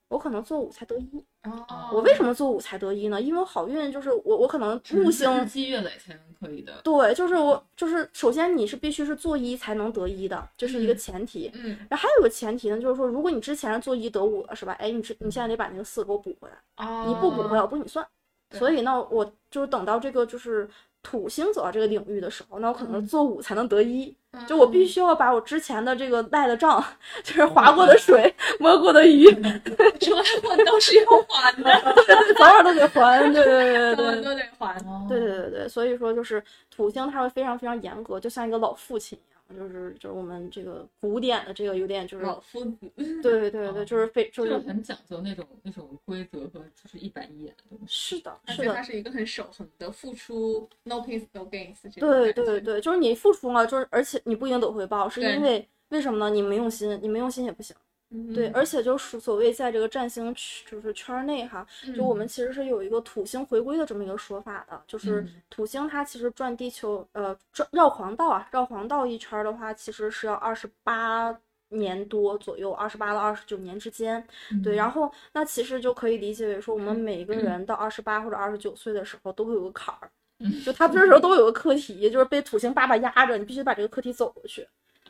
[0.09, 1.23] 我可能做五才得一。
[1.43, 3.21] 哦，我为什么做五才得一呢？
[3.21, 6.73] 因为我好运就是我我可能木星日积月累才能可以的。
[6.83, 11.51] 对，就是我就是首先你是必须是做一才能得一的，这是一个嗯前提。
[11.53, 14.73] 嗯然后还有个前提呢，就是说如果你之前是做一得五了是吧？
[14.73, 18.05] 哎，你这你现在得把那个四给我补回来，哦，你不补回来我不给你算。
[18.51, 20.69] 所以呢，我就是等到这个就是
[21.09, 24.13] 土星走到这个领域的时候，那我可能做五才能得一。
[24.33, 26.83] 嗯就我必须要把我之前的这个赖的账，
[27.23, 29.25] 就是划过的水、摸过的鱼，
[29.99, 31.95] 什么我都是要还的，
[32.37, 33.23] 早晚都得还。
[33.31, 34.21] 对对对对对。
[34.21, 34.77] 都得还。
[35.07, 42.77] 对对对对，所以说就是土星，它会非常非常严格，就像一个老父亲一样，就是就是我们这个古典的这个有点就是，老夫子，
[43.21, 48.17] 对对对对，就是非就就是是很讲究那种那种规则和就是一板一眼的东西。
[48.17, 56.29] 是的，而且他是的，是一个很守恒的，付出 no pain no gains 对，对对，就是你付出了，就是而且你不一定得回报，是因为为什么呢？
[56.29, 57.75] 你没用心，你没用心也不行。
[58.09, 65.41] 嗯对，而且就是所谓在这个占星区就是圈儿内哈，就我们其实是有一个土星回归的这么一个说法的，就是嗯。
[65.49, 71.37] 土星它其实转地球，呃，转绕黄道啊，绕黄道一圈儿的话，其实是要二十八
[71.69, 74.25] 年多左右，二十八到二十九年之间。
[74.63, 80.63] 对，然后那其实就可以理解为说，我们每个人到二十八或者二十九岁的时候都会有个坎儿，嗯。
[80.63, 84.65] 就他这时候都有个课题，就是被土星爸爸压着，你必须把这个课题走过去。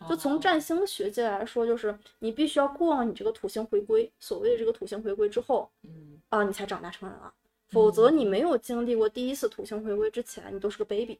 [0.08, 7.34] 就从哦占星学界来说，就是你必须要过了你这个土星回归，所谓的这个土星回归之后嗯啊，你才长大成人了。
[7.70, 11.20] 否则你没有经历过第一次土星回归之前，你都是个 baby。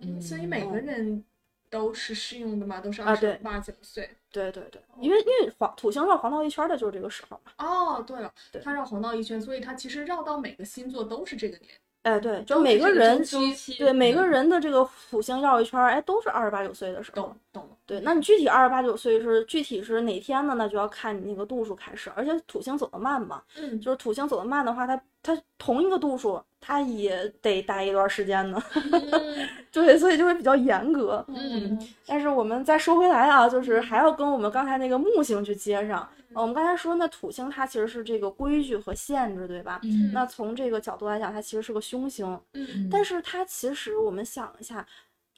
[0.00, 1.24] 嗯所以每个人
[1.70, 4.10] 都是适用的嘛，都是二十八九岁。
[4.32, 7.52] 对对对，因为因为黄土星绕黄道一圈的就是这个时候嘛。
[7.58, 11.70] 哦，对了对，他绕黄道一圈，所以它其实绕到每个星座都是这个年。
[12.06, 13.20] 哎，对，就每个人
[13.76, 17.36] 对每个嗯人的这个土星绕一圈儿，哎，都是二十八九岁的时候懂。
[17.52, 20.54] 懂了，对，那你具体二十八九岁是具体是哪天呢？
[20.56, 28.62] 那就要看你那个度数开始，而且土星走得慢嘛，嗯，就是土星走得慢的话，它它同一个度数，它也得待一段时间呢。
[29.72, 31.24] 对，所以就会比较严格。
[31.28, 36.08] 嗯但是我们再说回来啊，就是还要跟我们刚才那个木星去接上。
[36.36, 39.80] 呃我们刚才说那土星它其实是这个规矩和限制，对吧？
[39.84, 44.86] 嗯那从这个角度来讲，它其实是个凶星，嗯但是它其实我们想一下，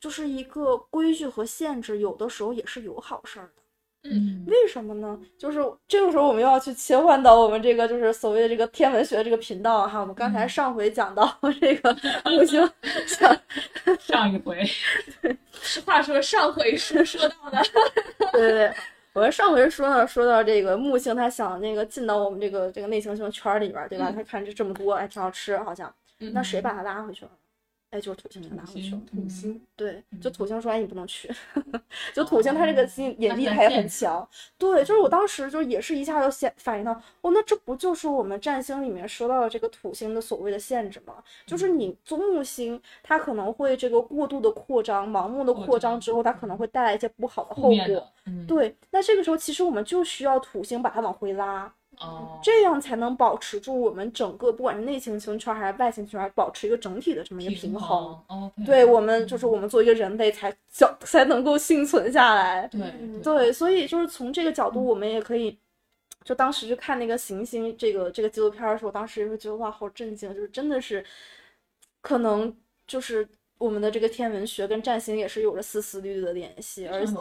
[0.00, 3.62] 就是一个规矩和限制，有的时候也是有好事儿的。
[4.10, 5.18] 嗯为什么呢？
[5.36, 5.58] 就是
[5.88, 10.00] 这个时候我们又要去切换到我们这个就是所谓的这个天文学这个频道哈。
[10.00, 12.68] 我们刚才嗯上回讲到这个 木星
[13.06, 13.36] 上
[13.98, 14.64] 上一回
[15.60, 17.60] 实话说，上回书说到的，
[18.32, 18.74] 对对对，
[19.18, 24.10] 我们上回说呢，说到这个木星，他想那个进到我们这个这个内行星圈儿里边儿，对吧？
[24.10, 25.92] 嗯他看这这么多，哎，挺好吃，好像。
[26.32, 27.30] 那谁把他拉回去了？
[27.90, 30.46] 哎，就是土星跟大土火球星，，土星，对，就嗯土。
[30.46, 31.30] 星说哎你不能去，
[32.14, 34.26] 就土星它这个吸引引力它也很强，
[34.58, 41.14] 对，就是我当时就也是一下就显反应到，哦，那这不就是我们占星里面说到的这个土星的所谓的限制吗？
[41.46, 41.78] 就是嗯。
[41.78, 48.12] 你做木星，它可能会这个过度的扩张，盲目的扩张之后，它可能会带来一些不好的后果
[48.48, 58.14] 对，那这个时候其实我们就需要土星把它往回拉，哦，这样才能保持住我们整个不管是内行星圈还是外行星圈，保持一个整体的这么一个平衡。
[58.14, 62.66] 衡，OK，对我们就是我们作为一个人类才小才能够幸存下来。
[62.68, 65.58] 对嗯对，所以就是从这个角嗯度，我们也可以，
[66.24, 71.04] 就当时去看那个行星这个这个纪录片的时候，当时就觉得哇，好震惊，就是真的是，
[72.00, 72.54] 可能
[72.86, 77.14] 就是我们的这个天文学跟占星也是有着丝丝缕缕的联系，而且。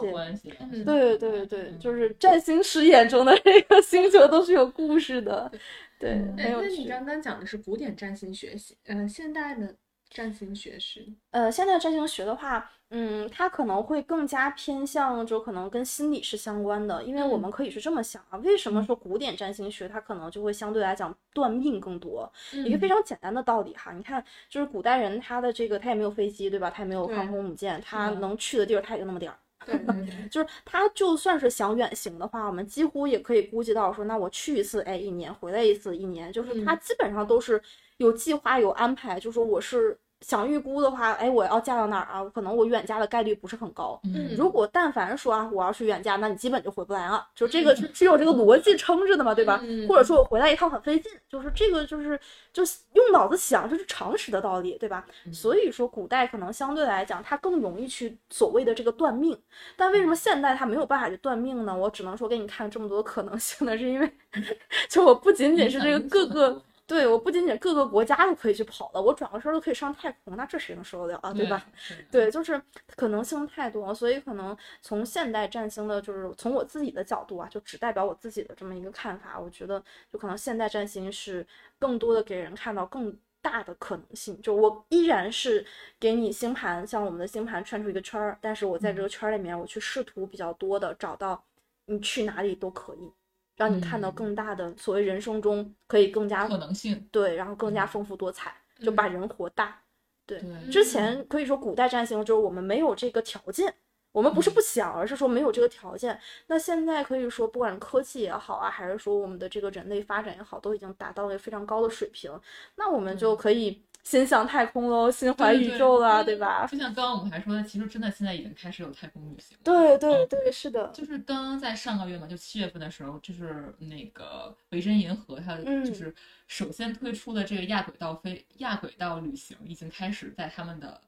[0.84, 5.50] 对对对，嗯就是占星师眼中的这个星球都是有故事的，
[5.98, 6.20] 对。
[6.36, 9.74] 那你刚刚讲的是古典占星学系，呃，现代的
[10.10, 22.30] 占星学是，呃，现在占星学的话，嗯，它可能会更加偏向，就可能跟心理是相关的，因为我嗯们可以是这么想啊，为什么说古典占星学它可能就会相对来讲断命更多？
[22.52, 26.70] 一个非常常简单的道理哈，你看，就是古代人他的这个他也没有飞机，对吧？
[26.70, 29.38] 他也没有航空母舰，他能去的地儿他也就那么点儿。
[29.66, 37.60] 对对对， 就是他就算是想远行的话，我们几乎也可以估计到说，那我去一次，哎，一年回来一次，一年，就是他嗯基本上都是
[37.98, 39.20] 有计划、有安排。
[39.20, 42.24] 就说我是想预估的话，哎，我要嫁到哪儿啊？
[42.34, 44.00] 可能我远嫁的概率不是很高。
[44.02, 49.60] 嗯，如果但凡说啊，我要是远嫁，那你基本就回不来了，就这个是是有这个逻辑撑着的嘛，对吧？
[49.62, 52.18] 嗯或者说我回来一趟很费劲，就是这个就是
[52.52, 55.06] 就用脑子想，这是常识的道理，对吧？
[55.24, 59.38] 嗯所以说古代可能相对来讲，它更容易去所谓的这个断命，
[59.76, 61.76] 但为什么现代它没有办法去断命呢？
[61.76, 64.12] 我只能说给你看这么多可能性呢，是因为
[64.90, 66.60] 就我不仅仅是这个各个。
[66.88, 71.32] 对我不仅仅各个国家都可以去跑了，我转个身都可以上太空，那这谁能受得了啊？
[71.34, 71.64] 对吧？？
[72.10, 72.60] 对，就是
[72.96, 79.38] 可能性太多，所以可能从现代占星的，就是从我自己的角度啊，就只代表我自己的这么一个看法。
[79.38, 81.46] 我觉得，就可能现代占星是
[81.78, 84.40] 更多的给人看到更大的可能性。
[84.40, 85.66] 就我依然是
[86.00, 91.44] 给你星盘，像我们的星盘串出一个圈儿，但是我在这个圈儿里面，我去试图比较多的找到
[91.84, 93.12] 你去哪里都可以，
[93.58, 94.14] 让你看到嗯。
[94.14, 97.88] 更大的所谓人生中可以更加可能性，对，然后更加嗯。
[97.88, 99.78] 丰富多彩，就把嗯人活大。
[100.24, 103.74] 对，对，之前可以说古代占星就是我们没有这个条件，
[104.12, 106.20] 我们不是不想，而是说没有这个条件。
[106.48, 112.30] 那现在可以说，不管科技也好啊，还是说我们的这个人类发展也好，都已经达到了非常高的水平，
[112.76, 116.66] 那我们就可以心向太空喽，心怀宇宙啦，对对吧？
[116.66, 119.60] 就像刚刚我们还说的，其实真的现在已经开始有太空旅行了。
[119.62, 126.14] 对对嗯对，是的，就是刚刚在上个月嘛，就七月份的时候，就是那个维珍银河，它嗯就是
[126.46, 130.98] 首先推出的这个亚轨道飞亚轨道旅行，已经开始在他们的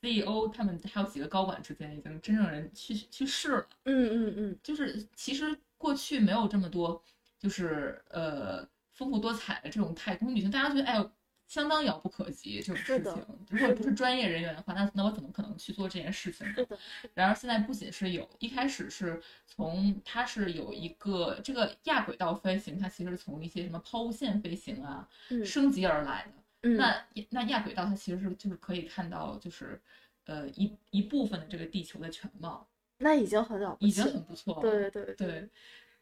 [0.00, 3.66] CEO 他们还有几个高管之间已经真正人去去试了。
[3.84, 7.02] 嗯嗯嗯，就是其实过去没有这么多，
[7.38, 11.10] 就是呃丰富多彩的这种太空旅行，大家觉得哎呦
[11.46, 13.12] 相当遥不可及这种事情。
[13.50, 16.66] 如果不是专业人员的话，那那我怎么可能去做这件事情呢？
[17.14, 26.32] 然而现在不仅是有，一开始是从它是有一个这个亚轨道飞行，它其实是从一些什么抛物线飞行啊嗯升级而来的。
[26.62, 29.80] 嗯，那那亚轨道它其实是就是可以看到就是
[30.24, 32.66] 呃一一部分的这个地球的全貌，
[32.98, 34.60] 那已经很了不已经很不错了。
[34.62, 35.48] 对对对，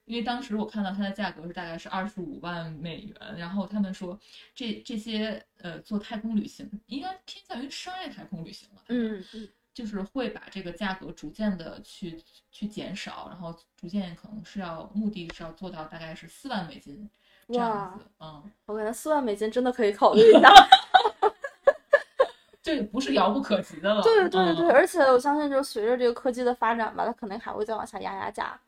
[0.05, 4.19] 因为当时我看到它的价格是大概是二十五万美元，然后他们说
[4.55, 17.09] 这这些呃做太空旅行应该偏向于商业太空旅行了，嗯嗯就是会把这个价格逐渐的去去减少，然后逐渐可能是要目的是要做到大概是四万美金
[17.49, 20.53] 这样哇子，嗯，我感觉四万美金真的可以考虑一下。
[22.63, 28.59] 这不是遥不可及的了，对对对，嗯而且我相信，就是随着这个科技的发展吧，它可能还会再往下压压价。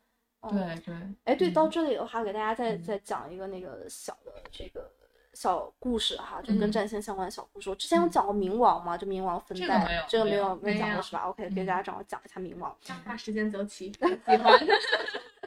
[0.52, 4.90] 嗯对对，哎，对，到嗯这里的话，给大家再嗯再讲一个那个小的这个
[5.32, 7.68] 小故事哈，就跟嗯占星相关的小故事。
[7.70, 12.74] 我之前有嗯讲过冥王嘛，就冥王分代这个没有没讲过是吧？OK，给嗯大家正好讲一下冥王。
[12.86, 13.92] 让把时间走起，
[14.26, 14.58] 喜欢。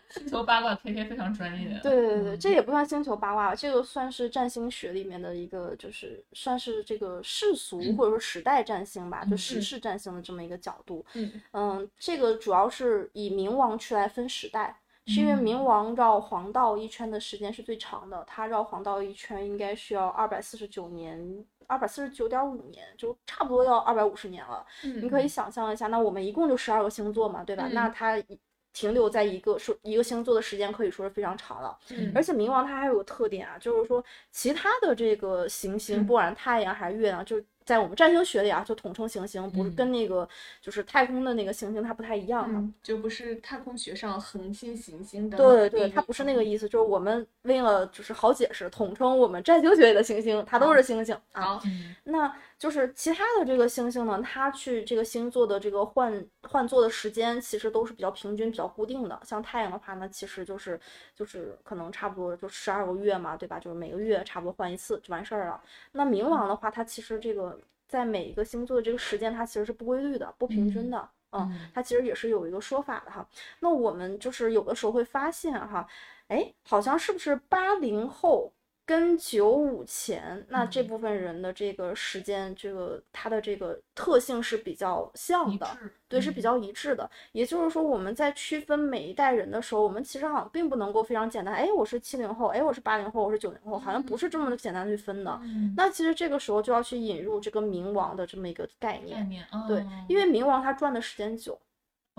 [0.09, 11.05] 星球八卦 K K 非常专业，对对对，嗯这也不算星球八卦，这个算是占星学里面的一个，就是算是这个世俗或者说时代占星吧，就嗯时事占星的这么一个角度。
[11.13, 14.75] 嗯嗯，这个主要是以冥王去来分时代，
[15.09, 24.63] 是因为冥嗯王绕黄道一圈的时间是最长的，它绕黄道一圈应该需要二百四十九年，二百四十九点五年，就差不多要二百五十年了。
[24.83, 27.67] 嗯你可以想象一下，那我们一共就十二个星座嘛，对吧？
[27.67, 28.39] 嗯那它一
[28.71, 31.75] 停留在一个说一个星座的时间可以说是非常长了。
[31.89, 40.27] 嗯而且冥王它还有个特点啊，就是说其他的这个行星，嗯不管是太阳还是月亮，就是在我们占星学里啊，就统称行星，不是嗯跟那个
[40.59, 42.59] 就是太空的那个行星它不太一样嘛。
[42.59, 51.41] 嗯，就不是太空学上恒星、行星的对对，它不是那个意思，就是我们为了就是好解释，统称我们占星学里的行星，它都是星星啊。
[51.43, 59.17] 好，嗯那就是其他的这个星星呢，它去这个星座的这个换换座的时间，其实都是比较平均、比较固定的。
[59.23, 60.79] 像太阳的话呢，其实就是
[61.15, 63.59] 就是可能差不多就十二个月嘛，对吧？
[63.59, 65.61] 就是每个月差不多换一次就完事儿了。
[65.91, 67.58] 那冥王的话，它其实这个
[67.89, 71.09] 在每一个星座的这个时间，它其实是不规律的、不平均的。
[71.31, 73.27] 嗯，嗯它其实也是有一个说法的哈。
[73.59, 75.85] 那我们就是有的时候会发现哈，
[76.27, 78.53] 哎，好像是不是八零后
[78.89, 85.67] 跟九五前，那这嗯部分人的这个时间，这个它的这个特性是比较像的。
[86.07, 87.07] 对，是嗯比较一致的。
[87.31, 91.53] 也就是说，我们在区分每一代人的时候，我们其实好像并不能够非常简单。
[91.53, 95.39] 哎，我是七零后，哎，我是八零后，我是九零后，好像不是这么简单去分的。
[95.43, 99.29] 嗯那其实这个时候就要去引入这个冥王的这么一个概概念。
[99.29, 101.55] 念，对，因为冥王他转的时间久，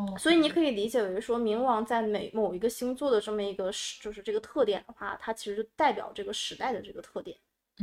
[0.08, 7.36] 哦，所以你可以理解为说，冥王在每某一个星座的这么一个时，就是这个特点的话，它其实就代表这个时代的这个特点。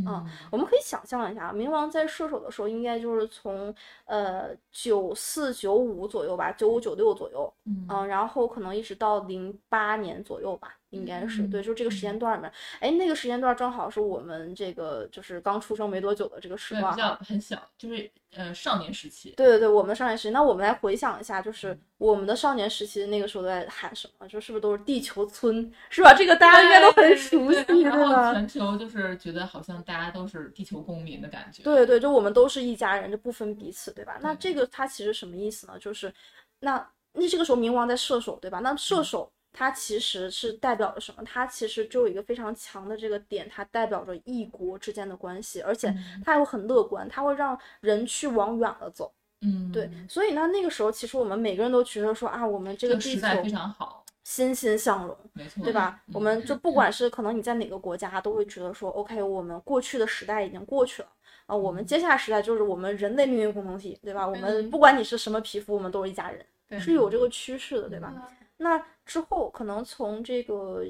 [0.06, 3.74] 嗯我们可以想象一下，冥王在射手的时候，应该就是从
[4.06, 17.16] 呃九四九五左右吧，九五九六左右，嗯嗯，然后可能一直到零八年左右吧，应该是、对，嗯就这个时间段里面，哎，那个时间段正好是我们这个就是刚出生没多久的这个时对，段比较。
[17.28, 24.28] 很小，就是呃少年时期，对对对，我们的少年时期，那我们来回想一下，就是嗯我们的少年时期那个时候都在喊什么？
[24.28, 26.14] 就是不是都是地球村，是吧？
[26.14, 28.34] 这个大家应该都很熟悉，对然后吧？
[28.34, 34.18] 全球就是觉得好像大家都是地球公民的感觉，对对，就我们都是一家人，就不分彼此，对吧？
[34.22, 35.78] 那这个它其实什么意思呢？
[35.80, 36.14] 就是
[36.60, 38.60] 那那这个时候冥王在射手，对吧？
[38.60, 41.24] 那射嗯手它其实是代表着什么？
[41.26, 49.12] 它其实就有一个非常强的这个点，它代表着异国之间的关系，而且嗯它又很乐观，它会让人去往远了走。
[49.42, 56.00] 嗯，对，所以呢，那个时候其实我们每个人都觉得说啊，我们这这个地球时代非球常好，欣欣向荣，没错，对吧？
[56.08, 61.10] 嗯我们就不管是可能你在哪个国家，都会觉得说，OK，我们过去的时代已经过去了
[61.48, 64.28] 啊，我们嗯接下来时代就是我们人类命运共同体，对吧？
[64.28, 66.46] 我们嗯不管你是什么皮肤，我们都是一家人，
[66.80, 68.14] 是有这个趋势的，对吧？
[68.16, 68.22] 嗯
[68.60, 70.84] 那之后可能从这个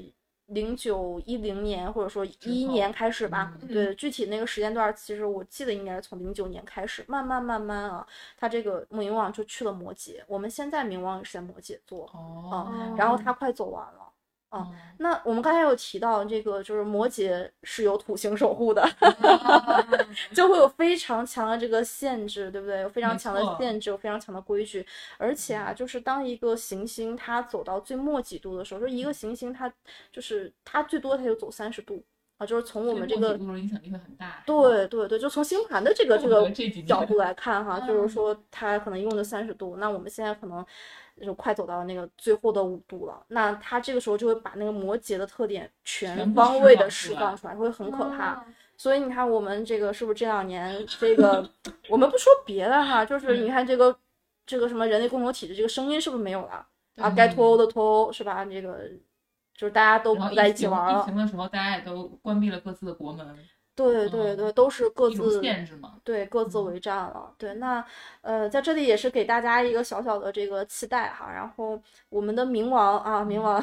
[0.46, 8.06] 零九一零年或者说一一年开始吧，嗯对，具体那个时间段，其实我记得应该是从零九年开始，慢慢慢慢啊，
[8.36, 13.97] 他这个冥王就去了摩羯，我们现在冥王也是在摩羯座，哦，然后他快走完了。
[14.50, 18.82] 啊哦那我们刚才有提到这个，就是摩羯是有土星守护的，
[20.34, 22.80] 就会有非常强的这个限制，对不对？
[22.80, 24.84] 有非常强的限制，有非常强的规矩。
[25.18, 29.72] 而且啊，就是当一个行星它走到最末几度的时候，就一个行星它
[30.10, 32.02] 就是它最多它就走三十度
[32.38, 36.50] 啊，就是从我们这个影响力会很大，对对对，就从星盘的这个这个
[36.86, 38.08] 角度来看哈，就是嗯。
[38.08, 40.64] 说它可能用的三十度，那我们现在可能
[41.24, 48.44] 就快走到那个最后的五度了，那他这个时候就会把那个摩羯的特点全方位的释放出来，会很可怕。
[48.46, 51.44] 嗯所以你看，我们这个是不是这两年这个，
[51.88, 53.98] 我们不说别的哈，就是嗯你看这个
[54.46, 56.64] 这个什么人类共同体的这个声音是不是没有了
[56.94, 57.10] 啊？
[57.10, 58.44] 该脱欧的脱欧是吧？
[58.44, 58.88] 这个
[59.52, 63.26] 就是大家都不在一起疫情玩了，疫情的时候，大家也都关闭了各自的国门，
[63.84, 65.94] 对对对，嗯都是各自限制嘛。
[66.02, 67.32] 对，各自嗯为战了。
[67.38, 67.84] 对，那
[68.22, 71.30] 呃，在这里也是给大家一个小小的这个期待哈。
[71.32, 73.62] 然后我们的冥王啊，冥王，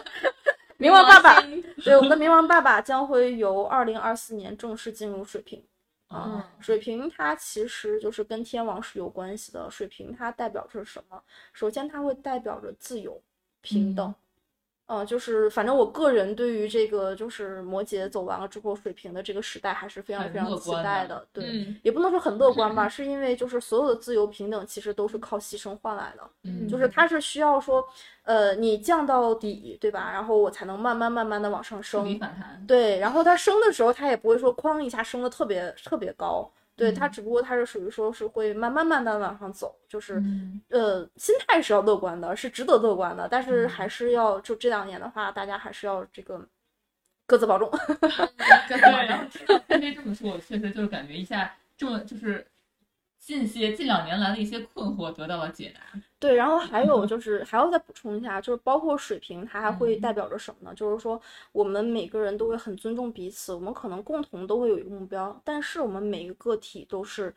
[0.78, 1.40] 冥王爸爸，
[1.82, 5.62] 对，我们的冥王爸爸将会由二零二四年正式进入水瓶。
[6.08, 9.68] 啊嗯水瓶它其实就是跟天王是有关系的。
[9.70, 11.20] 水瓶它代表着什么？
[11.52, 13.20] 首先，它会代表着自由、
[13.62, 14.14] 平等。
[14.86, 21.26] 呃，就是反正我个人对于这个就是摩羯走完了之后，水瓶的这个时代还是非常非常期待的。
[21.32, 27.82] 对，嗯也不能说很乐观吧，是因为就是所有的自由平等其实都是靠牺牲换来的，嗯，就是它是需要说，
[28.24, 30.10] 呃，你降到底，对吧？
[30.12, 40.14] 然后我才能慢慢慢慢的往上升，反弹，对，然后它升的时候，它也不会说哐一下升的特别特别高，对，它嗯只不过它是属于说是会慢慢慢慢往上走，就是。
[40.20, 46.44] 嗯呃，心态是要乐观的，是值得乐观的，但是嗯还是要就这两年的话，大家还是要这个
[47.26, 47.70] 各自保重。
[48.68, 52.44] 对，然后听到菲菲这么说，我确实就是感觉一下，这么就是
[53.26, 55.98] 近些近两年来的一些困惑得到了解答。
[56.18, 60.74] 对，然后还有就是还要再补充一下，就是包括水平，它还会嗯代表着什么呢？
[60.74, 61.18] 就是说
[61.50, 67.34] 我们每个人都会很尊重彼此，我们可能共同都会有一个目标，但是我们每一个个体都是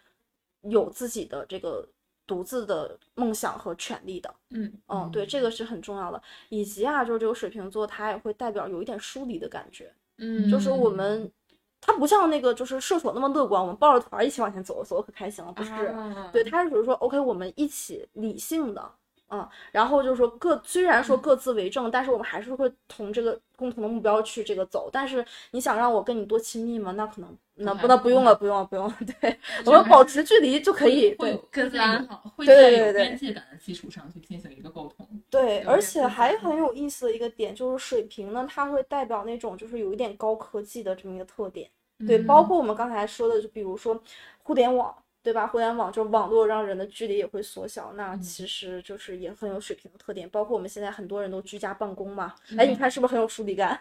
[0.63, 1.87] 有自己的这个
[2.25, 4.35] 独自的梦想和权利的。
[4.49, 6.21] 嗯嗯，对，这个是很重要的。
[6.49, 9.93] 以及啊，就是这个水瓶座，它也会代表有一点疏离的感觉。
[10.17, 11.31] 嗯，就是我嗯们
[11.79, 15.71] 它不像那个就是射手那么乐观，我们抱着团儿一起往前走，走的可开心了，不是？
[15.71, 18.91] 啊对，他是属于说 OK，我们一起理性的。
[19.29, 24.89] 嗯，然后就是说各虽然说各自为政，但是我们还是会同这个共同的目标去这个走。
[24.89, 26.93] 但是你想让我跟你多亲密吗？
[26.93, 28.97] 那可能那不那不用了，不用了，不用了。
[29.19, 31.09] 对，我们保持距离就可以。
[31.15, 35.07] 对会有各自安好会在有对对对对边界感的基础上去进行一个沟通。
[35.29, 41.69] 对，而且还很有意思的一个点就是水瓶呢，它会代表那种就是有一点高科技的这么一个特点。
[42.05, 43.99] 对，包括我们刚才说的，就比如说
[44.43, 44.95] 互联网，
[45.27, 45.45] 对吧？
[45.45, 50.29] 互联网就是网络让人的距离也会缩小，那嗯其实就是也很有水平的特点。
[50.29, 53.77] 包括我们现在很多人都居家办公嘛，哎，你看是不是很有疏离感？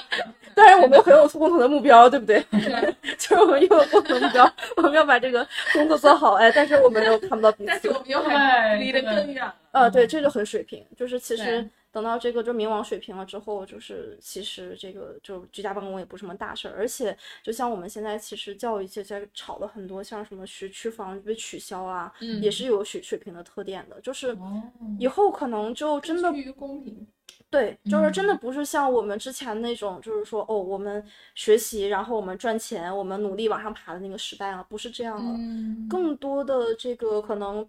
[0.56, 2.42] 但是我们很有共同的目标，对不对？
[3.18, 7.88] 就是 我们又有共同的目标，我们要把这个工作做好，哎，但是我们又看不到彼此但是。
[7.88, 9.54] 我们又还离得更远了。
[9.72, 22.42] 呃，对，这就很水平，就是其实对等到这个就冥王水平了之后，就是其实这个就居家办公也不是什么大事儿，而且就像我们现在其实教育界在吵了很多，像什么学区房被取消啊，嗯。
[22.42, 24.62] 也是有水水平的特点的，就是哦，
[24.98, 27.06] 以后可能就真的趋于公平。
[27.48, 28.38] 对，就是真的嗯。
[28.38, 31.02] 不是像我们之前那种，就是说哦，我们
[31.34, 37.66] 学习，然后我们赚钱，我们努力往上爬的那个时代了，不是这样了，嗯，更多的这个可能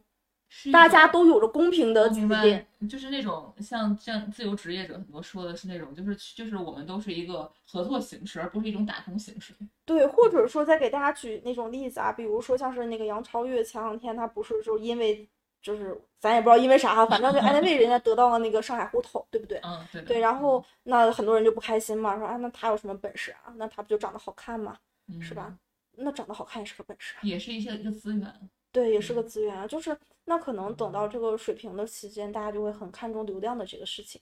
[0.72, 9.54] 大家都有着公平的起我明白点。，就是那种像这样自由职业者很多说的是那种，就是就是我们都是一个合作形式，而不是一种打工形式。
[9.86, 15.28] 对，或者说再给大家举那种例子啊，比如说像是那个杨超越，前两天他不是就因为
[15.62, 19.60] 就是咱也不知道因为啥哈，反正就 anyway 人家得到了那个上海户口，对不对？
[19.64, 23.54] 嗯，对对，然后那很多人就不开心嘛，说啊那他有什么本事啊？
[23.58, 24.78] 那他不就长得好看嘛，
[25.08, 25.54] 嗯是吧？
[26.00, 28.50] 那长得好看也是个本事啊，也是一些一个资源。
[28.78, 29.66] 对，也是个嗯资源啊。
[29.66, 34.22] 就是那可能等到这个水平的期间，大家就会很看重流量的这个事情。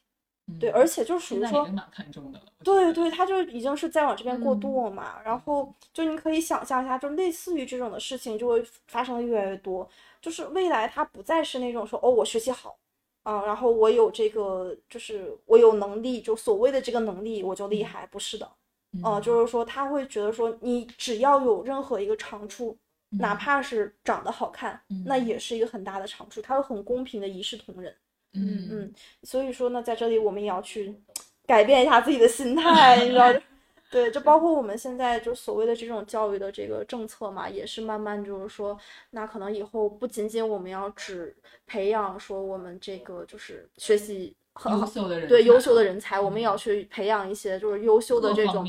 [0.59, 1.67] 对，嗯而且就属于说
[2.63, 5.21] 对对，他就已经是在往这边过嗯渡了嘛。
[5.25, 9.89] 然后就你可以想象一下，就类似于这种的事情就会发生的越来越多。
[10.21, 12.77] 就是未来它不再是那种说哦，我学习好，
[13.23, 18.47] 啊、然后我有这个，就是我有能力，就所谓的这个能力我就厉害，不是的。
[19.03, 22.77] 呃，嗯就是说他会觉得说，你只要有任何一个长处，
[23.19, 27.93] 哪嗯怕是长得好看，那嗯也是一个很大的长处，他会很公平的一视同仁。
[28.33, 28.93] 嗯嗯，
[29.23, 30.93] 所以说呢，在这里我们也要去
[31.45, 33.33] 改变一下自己的心态，你知道。
[33.91, 38.77] 对，就包括我们现在就所谓的这种教育的这个政策嘛，也是慢慢就是说，
[39.11, 41.33] 那可能以后不仅仅我们要只
[41.65, 48.67] 培养说我们这个就是学习很优好，秀的人，对优秀的人才，我们也要去培养一些就是优秀的这种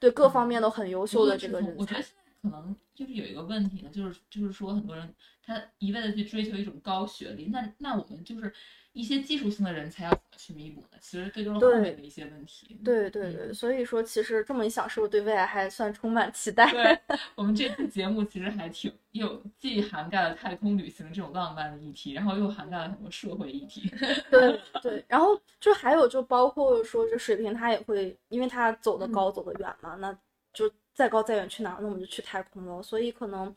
[0.00, 2.02] 对各方面都很优秀的这个人才得。
[2.02, 8.52] 现在可能就是有一个问题呢，就是就是说很多人他一味的去追求一种高学历，那那我们就是
[8.92, 10.98] 一些技术性的人才要怎么去弥补呢？
[11.00, 12.78] 其实这就是后对面的一些问题。
[12.84, 16.70] 对对对，嗯所以说其实这么一想，是不是对未来还算充满期待？
[16.70, 16.98] 对
[17.34, 23.90] 我们这次节目其实还挺又既涵盖了太空旅行这种浪漫的议题，然后又涵盖了很多社会议题。
[24.30, 30.16] 对对，然后就还有就包括说这水平他也会，因为他走得高走得远嘛，那
[30.54, 31.78] 就再高再远去哪儿？
[31.80, 32.82] 那我们就去太空了。
[32.82, 33.54] 所以可能，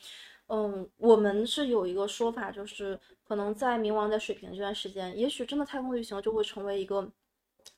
[0.48, 7.10] 嗯，我们是有一个说法，就是可能在冥王在水瓶这段时间，也许真的太空旅行就会成为一个。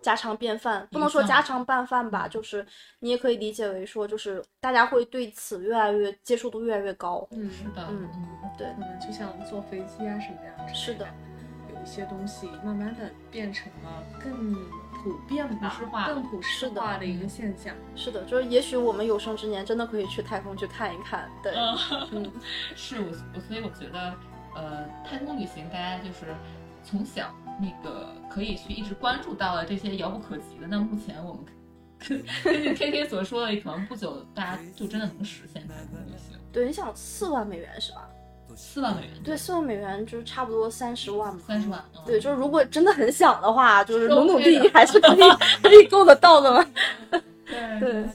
[0.03, 2.65] 家常便饭，不能说家常拌饭吧，就是
[2.99, 7.27] 你也可以理解为说，就是大家会对此越来越接受度越来越高。
[7.31, 11.07] 嗯，是的，嗯嗯对可能就像坐飞机啊什么样是的，
[11.73, 14.55] 有一些东西慢慢的变成了更
[15.03, 17.73] 普遍吧，化更普世化的一个嗯现象。
[17.95, 21.29] 是的，就是也许我们有生之年真的可以去太空去看一看。
[21.43, 21.77] 对，嗯
[22.11, 22.31] 嗯，
[22.75, 24.13] 是我我，所以我觉得，
[24.55, 26.33] 呃，太空旅行大家就是
[26.83, 30.67] 从小那个可以去一直关注到了这些遥不可及的。
[30.67, 31.43] 那目前我们
[31.99, 38.07] 根 根据 K K 所说的，可能不久大家就真的能实现太空旅行，对，你想四万美元是吧？
[38.61, 41.41] 四万美元，对，四万美元就是差不多三十万嘛。
[41.47, 45.19] 三十万，嗯对，就是如果真的很想的话，就是是努努力还是可以
[45.63, 46.65] 可以够得到的嘛。
[47.09, 48.05] 对对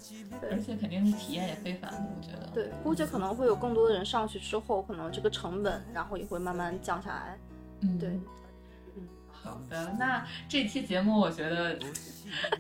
[0.50, 2.46] 而且肯定是体验也非凡的，我觉得。
[2.54, 7.38] 对，估计可能会有更多的人上去之后，可能这个成本，然后也会慢慢降下来。
[7.80, 8.10] 嗯，对。
[9.44, 11.78] 好的，那这期节目我觉得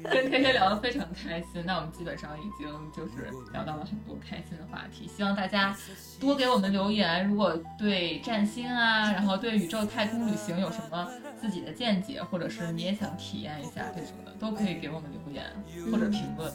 [0.02, 5.74] 跟 K K 聊得非常开心，那我们基本上已经就是聊到了很多开心的话题，希望大家
[6.20, 7.26] 多给我们留言。
[7.26, 11.08] 如果对占星啊，然后对宇宙太空旅行有什么
[11.40, 15.44] 自己的见解，或者是你也想体验一下这种的，都可以给我们留言
[15.90, 16.52] 或者评论。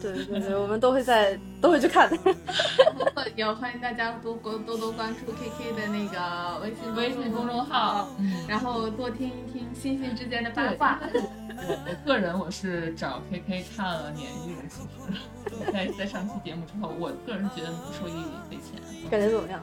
[0.00, 2.16] 对对对，我们都会在都会去看的。
[3.36, 10.98] 也欢迎大家多多多多关注 KK 的那个微信微信公众号，嗯，然后多听一听星星之间的八卦。
[11.60, 19.60] 我我个人我是找 KK 看了鲶鱼的，其实，在在上期节目之后，我个人觉得不受益匪浅，感觉怎么样？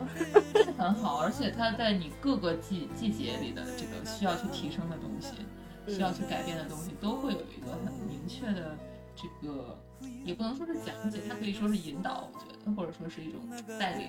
[0.77, 5.35] 很好，而且它在你各个季季节里的这个需要去提升的东西，
[5.93, 8.77] 需要去改变的东西，都会有一个很明确的
[9.15, 9.77] 这个，
[10.25, 13.39] 也不能说是讲解，它可以说是引导，我觉得，或者说是一种
[13.79, 14.07] 带领。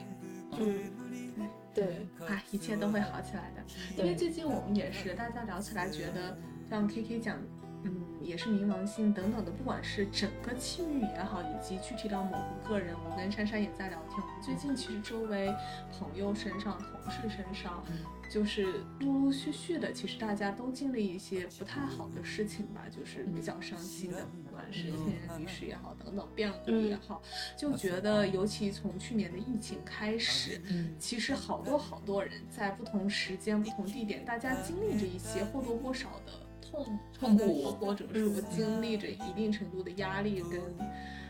[0.58, 3.62] 嗯，对，啊，一切都会好起来的。
[3.98, 6.38] 因为最近我们也是，大家聊起来觉得，
[6.70, 7.38] 像 KK 讲，
[7.84, 7.94] 嗯，
[8.26, 14.20] 也是冥王星等等的，不管是整个气域也好，以及具体到某个个人，我跟珊珊也在聊天。
[14.20, 15.54] 我们最近其实周围
[15.98, 17.84] 朋友身上、同事身上，
[18.32, 27.22] 就是陆陆续续的，其实大家都经历一些不太好的事情吧，就是比较伤心的，不管是亲人离世也好，等等变故也好，
[27.56, 36.32] 就觉得尤其从去年的疫情开始，嗯其实好多好多人在不同时间、不同地点，大家经历着一些或多或少的
[36.70, 40.60] 痛痛苦或者说经历着一定程度的压力跟，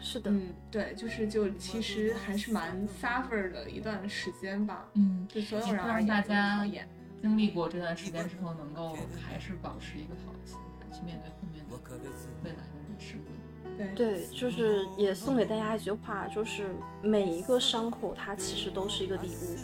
[0.00, 6.88] 是的，嗯，对，就是就其实还是蛮 suffer 的一段时间吧，嗯，对所有人而言大家厌。
[7.20, 11.76] 经历过这段时间之后，能够还是保持一个好的心态去面对后面的
[12.44, 13.35] 未来的人事物。
[13.94, 19.56] 对，就是也送给大家一句话，就是每一个伤口它其实都是一个礼物。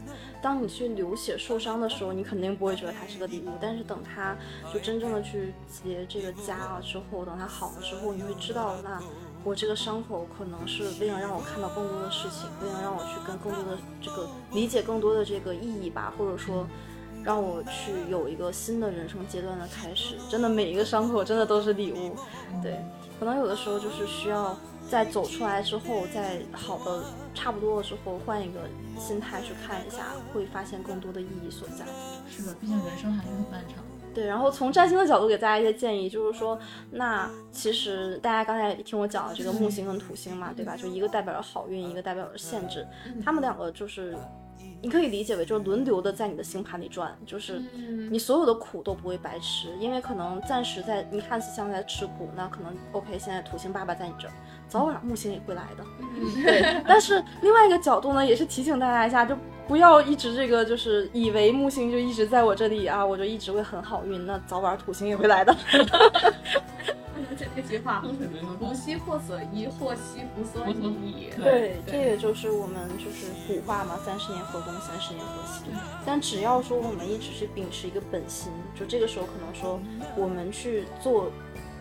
[0.43, 4.37] 当你去流血受伤的时候，你肯定不会觉得它是个礼物，但是等它
[4.73, 9.01] 就真正的去结这个痂了之后，等它好了之后，你会知道，那
[9.45, 16.67] 我这个伤口可能是为了让我看到更多的事情，为了让我去跟更多的这个理解更多的这个意义吧，或者说。
[17.25, 22.17] 让我去有一个新的人生阶段的开始，真的每一个伤口真的都是礼物，
[22.61, 22.85] 对，
[23.23, 24.57] 可能有的时候就是需要
[24.91, 28.59] 在走出来之后，在好的差不多了之后，换一个
[28.99, 31.85] 心态去看一下，会发现更多的意义所在。
[32.29, 33.85] 是的，毕竟人生还是很漫长。
[34.13, 36.59] 对，然后从占星的角度给大家一些建议，就是说，
[36.91, 40.77] 那其实大家刚才听我讲了这个木星跟土星嘛，对吧？
[40.77, 42.85] 就一个代表着好运，一个代表着限制，
[43.25, 44.19] 他们两个就是。
[44.83, 54.33] 你可以理解为就是轮流的在你的星盘里转，就是嗯你所有的苦都不会白吃，因为可能暂时在你看似像在吃苦，那可能 OK，现在土星爸爸在你这儿，
[54.69, 55.85] 早晚木星也会来的。
[56.43, 59.37] 对，但是另外一个角度呢，也是提醒大家一下，就
[59.69, 65.57] 不要一直这个就是以为木星就一直在我这里啊，我就一直会很好运，那早晚土星也会来的。
[67.31, 68.03] 而且那句话，
[68.59, 71.31] 福兮祸所依，祸兮福所倚。
[71.43, 75.65] 对，这也就是我们就是古话嘛，三十年河东，三十年河西。
[76.05, 79.81] 但只要说我们一直去秉持一个本心，就这个时候可能说
[80.17, 81.31] 我们去做，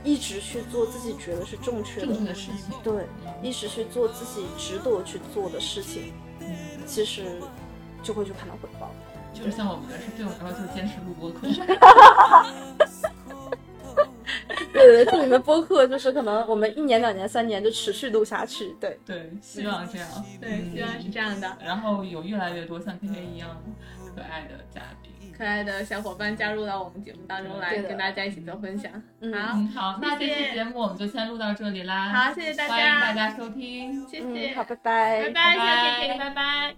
[0.04, 3.06] 一直去做自己觉得是正确正确的，的事情，对，
[3.42, 6.48] 一直去做自己值得去做的事情，嗯，
[6.86, 7.42] 其实
[8.04, 8.92] 就会去看到回报。
[9.34, 11.48] 就是像我们来说，对我来说就是坚持录播课。
[14.74, 18.76] 对 对，对，祝你们播客就是可能我们一年、两年、三年就持续录下去。
[18.80, 20.08] 对，对，希望这样。
[20.40, 21.58] 对，希望是这样的。
[21.64, 23.50] 然后有越来越多像 KK 一样
[24.16, 25.12] 可爱的嘉宾。
[25.38, 28.92] 可爱的小伙伴加入到我们节目当中来，跟大家一起做分享。
[29.22, 32.10] 嗯好，嗯，好，那这谢谢期节目我们就先录到这里啦。
[32.10, 34.08] 好，谢谢大家，欢迎大家收听。
[34.08, 36.76] 谢谢，嗯，好，拜拜，拜拜，拜拜小 K K，拜拜。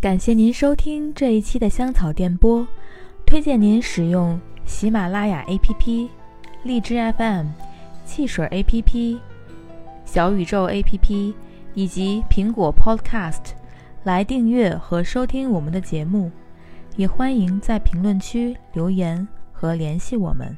[0.00, 2.66] 感谢您收听这一期的香草电波，
[3.26, 6.08] 推荐您使用喜马拉雅 APP、
[6.66, 7.46] 荔枝 FM、
[8.04, 9.18] 汽水 APP、
[10.04, 11.32] 小宇宙 APP
[11.74, 13.52] 以及苹果 Podcast
[14.02, 16.30] 来订阅和收听我们的节目，
[16.96, 20.56] 也欢迎在评论区留言和联系我们。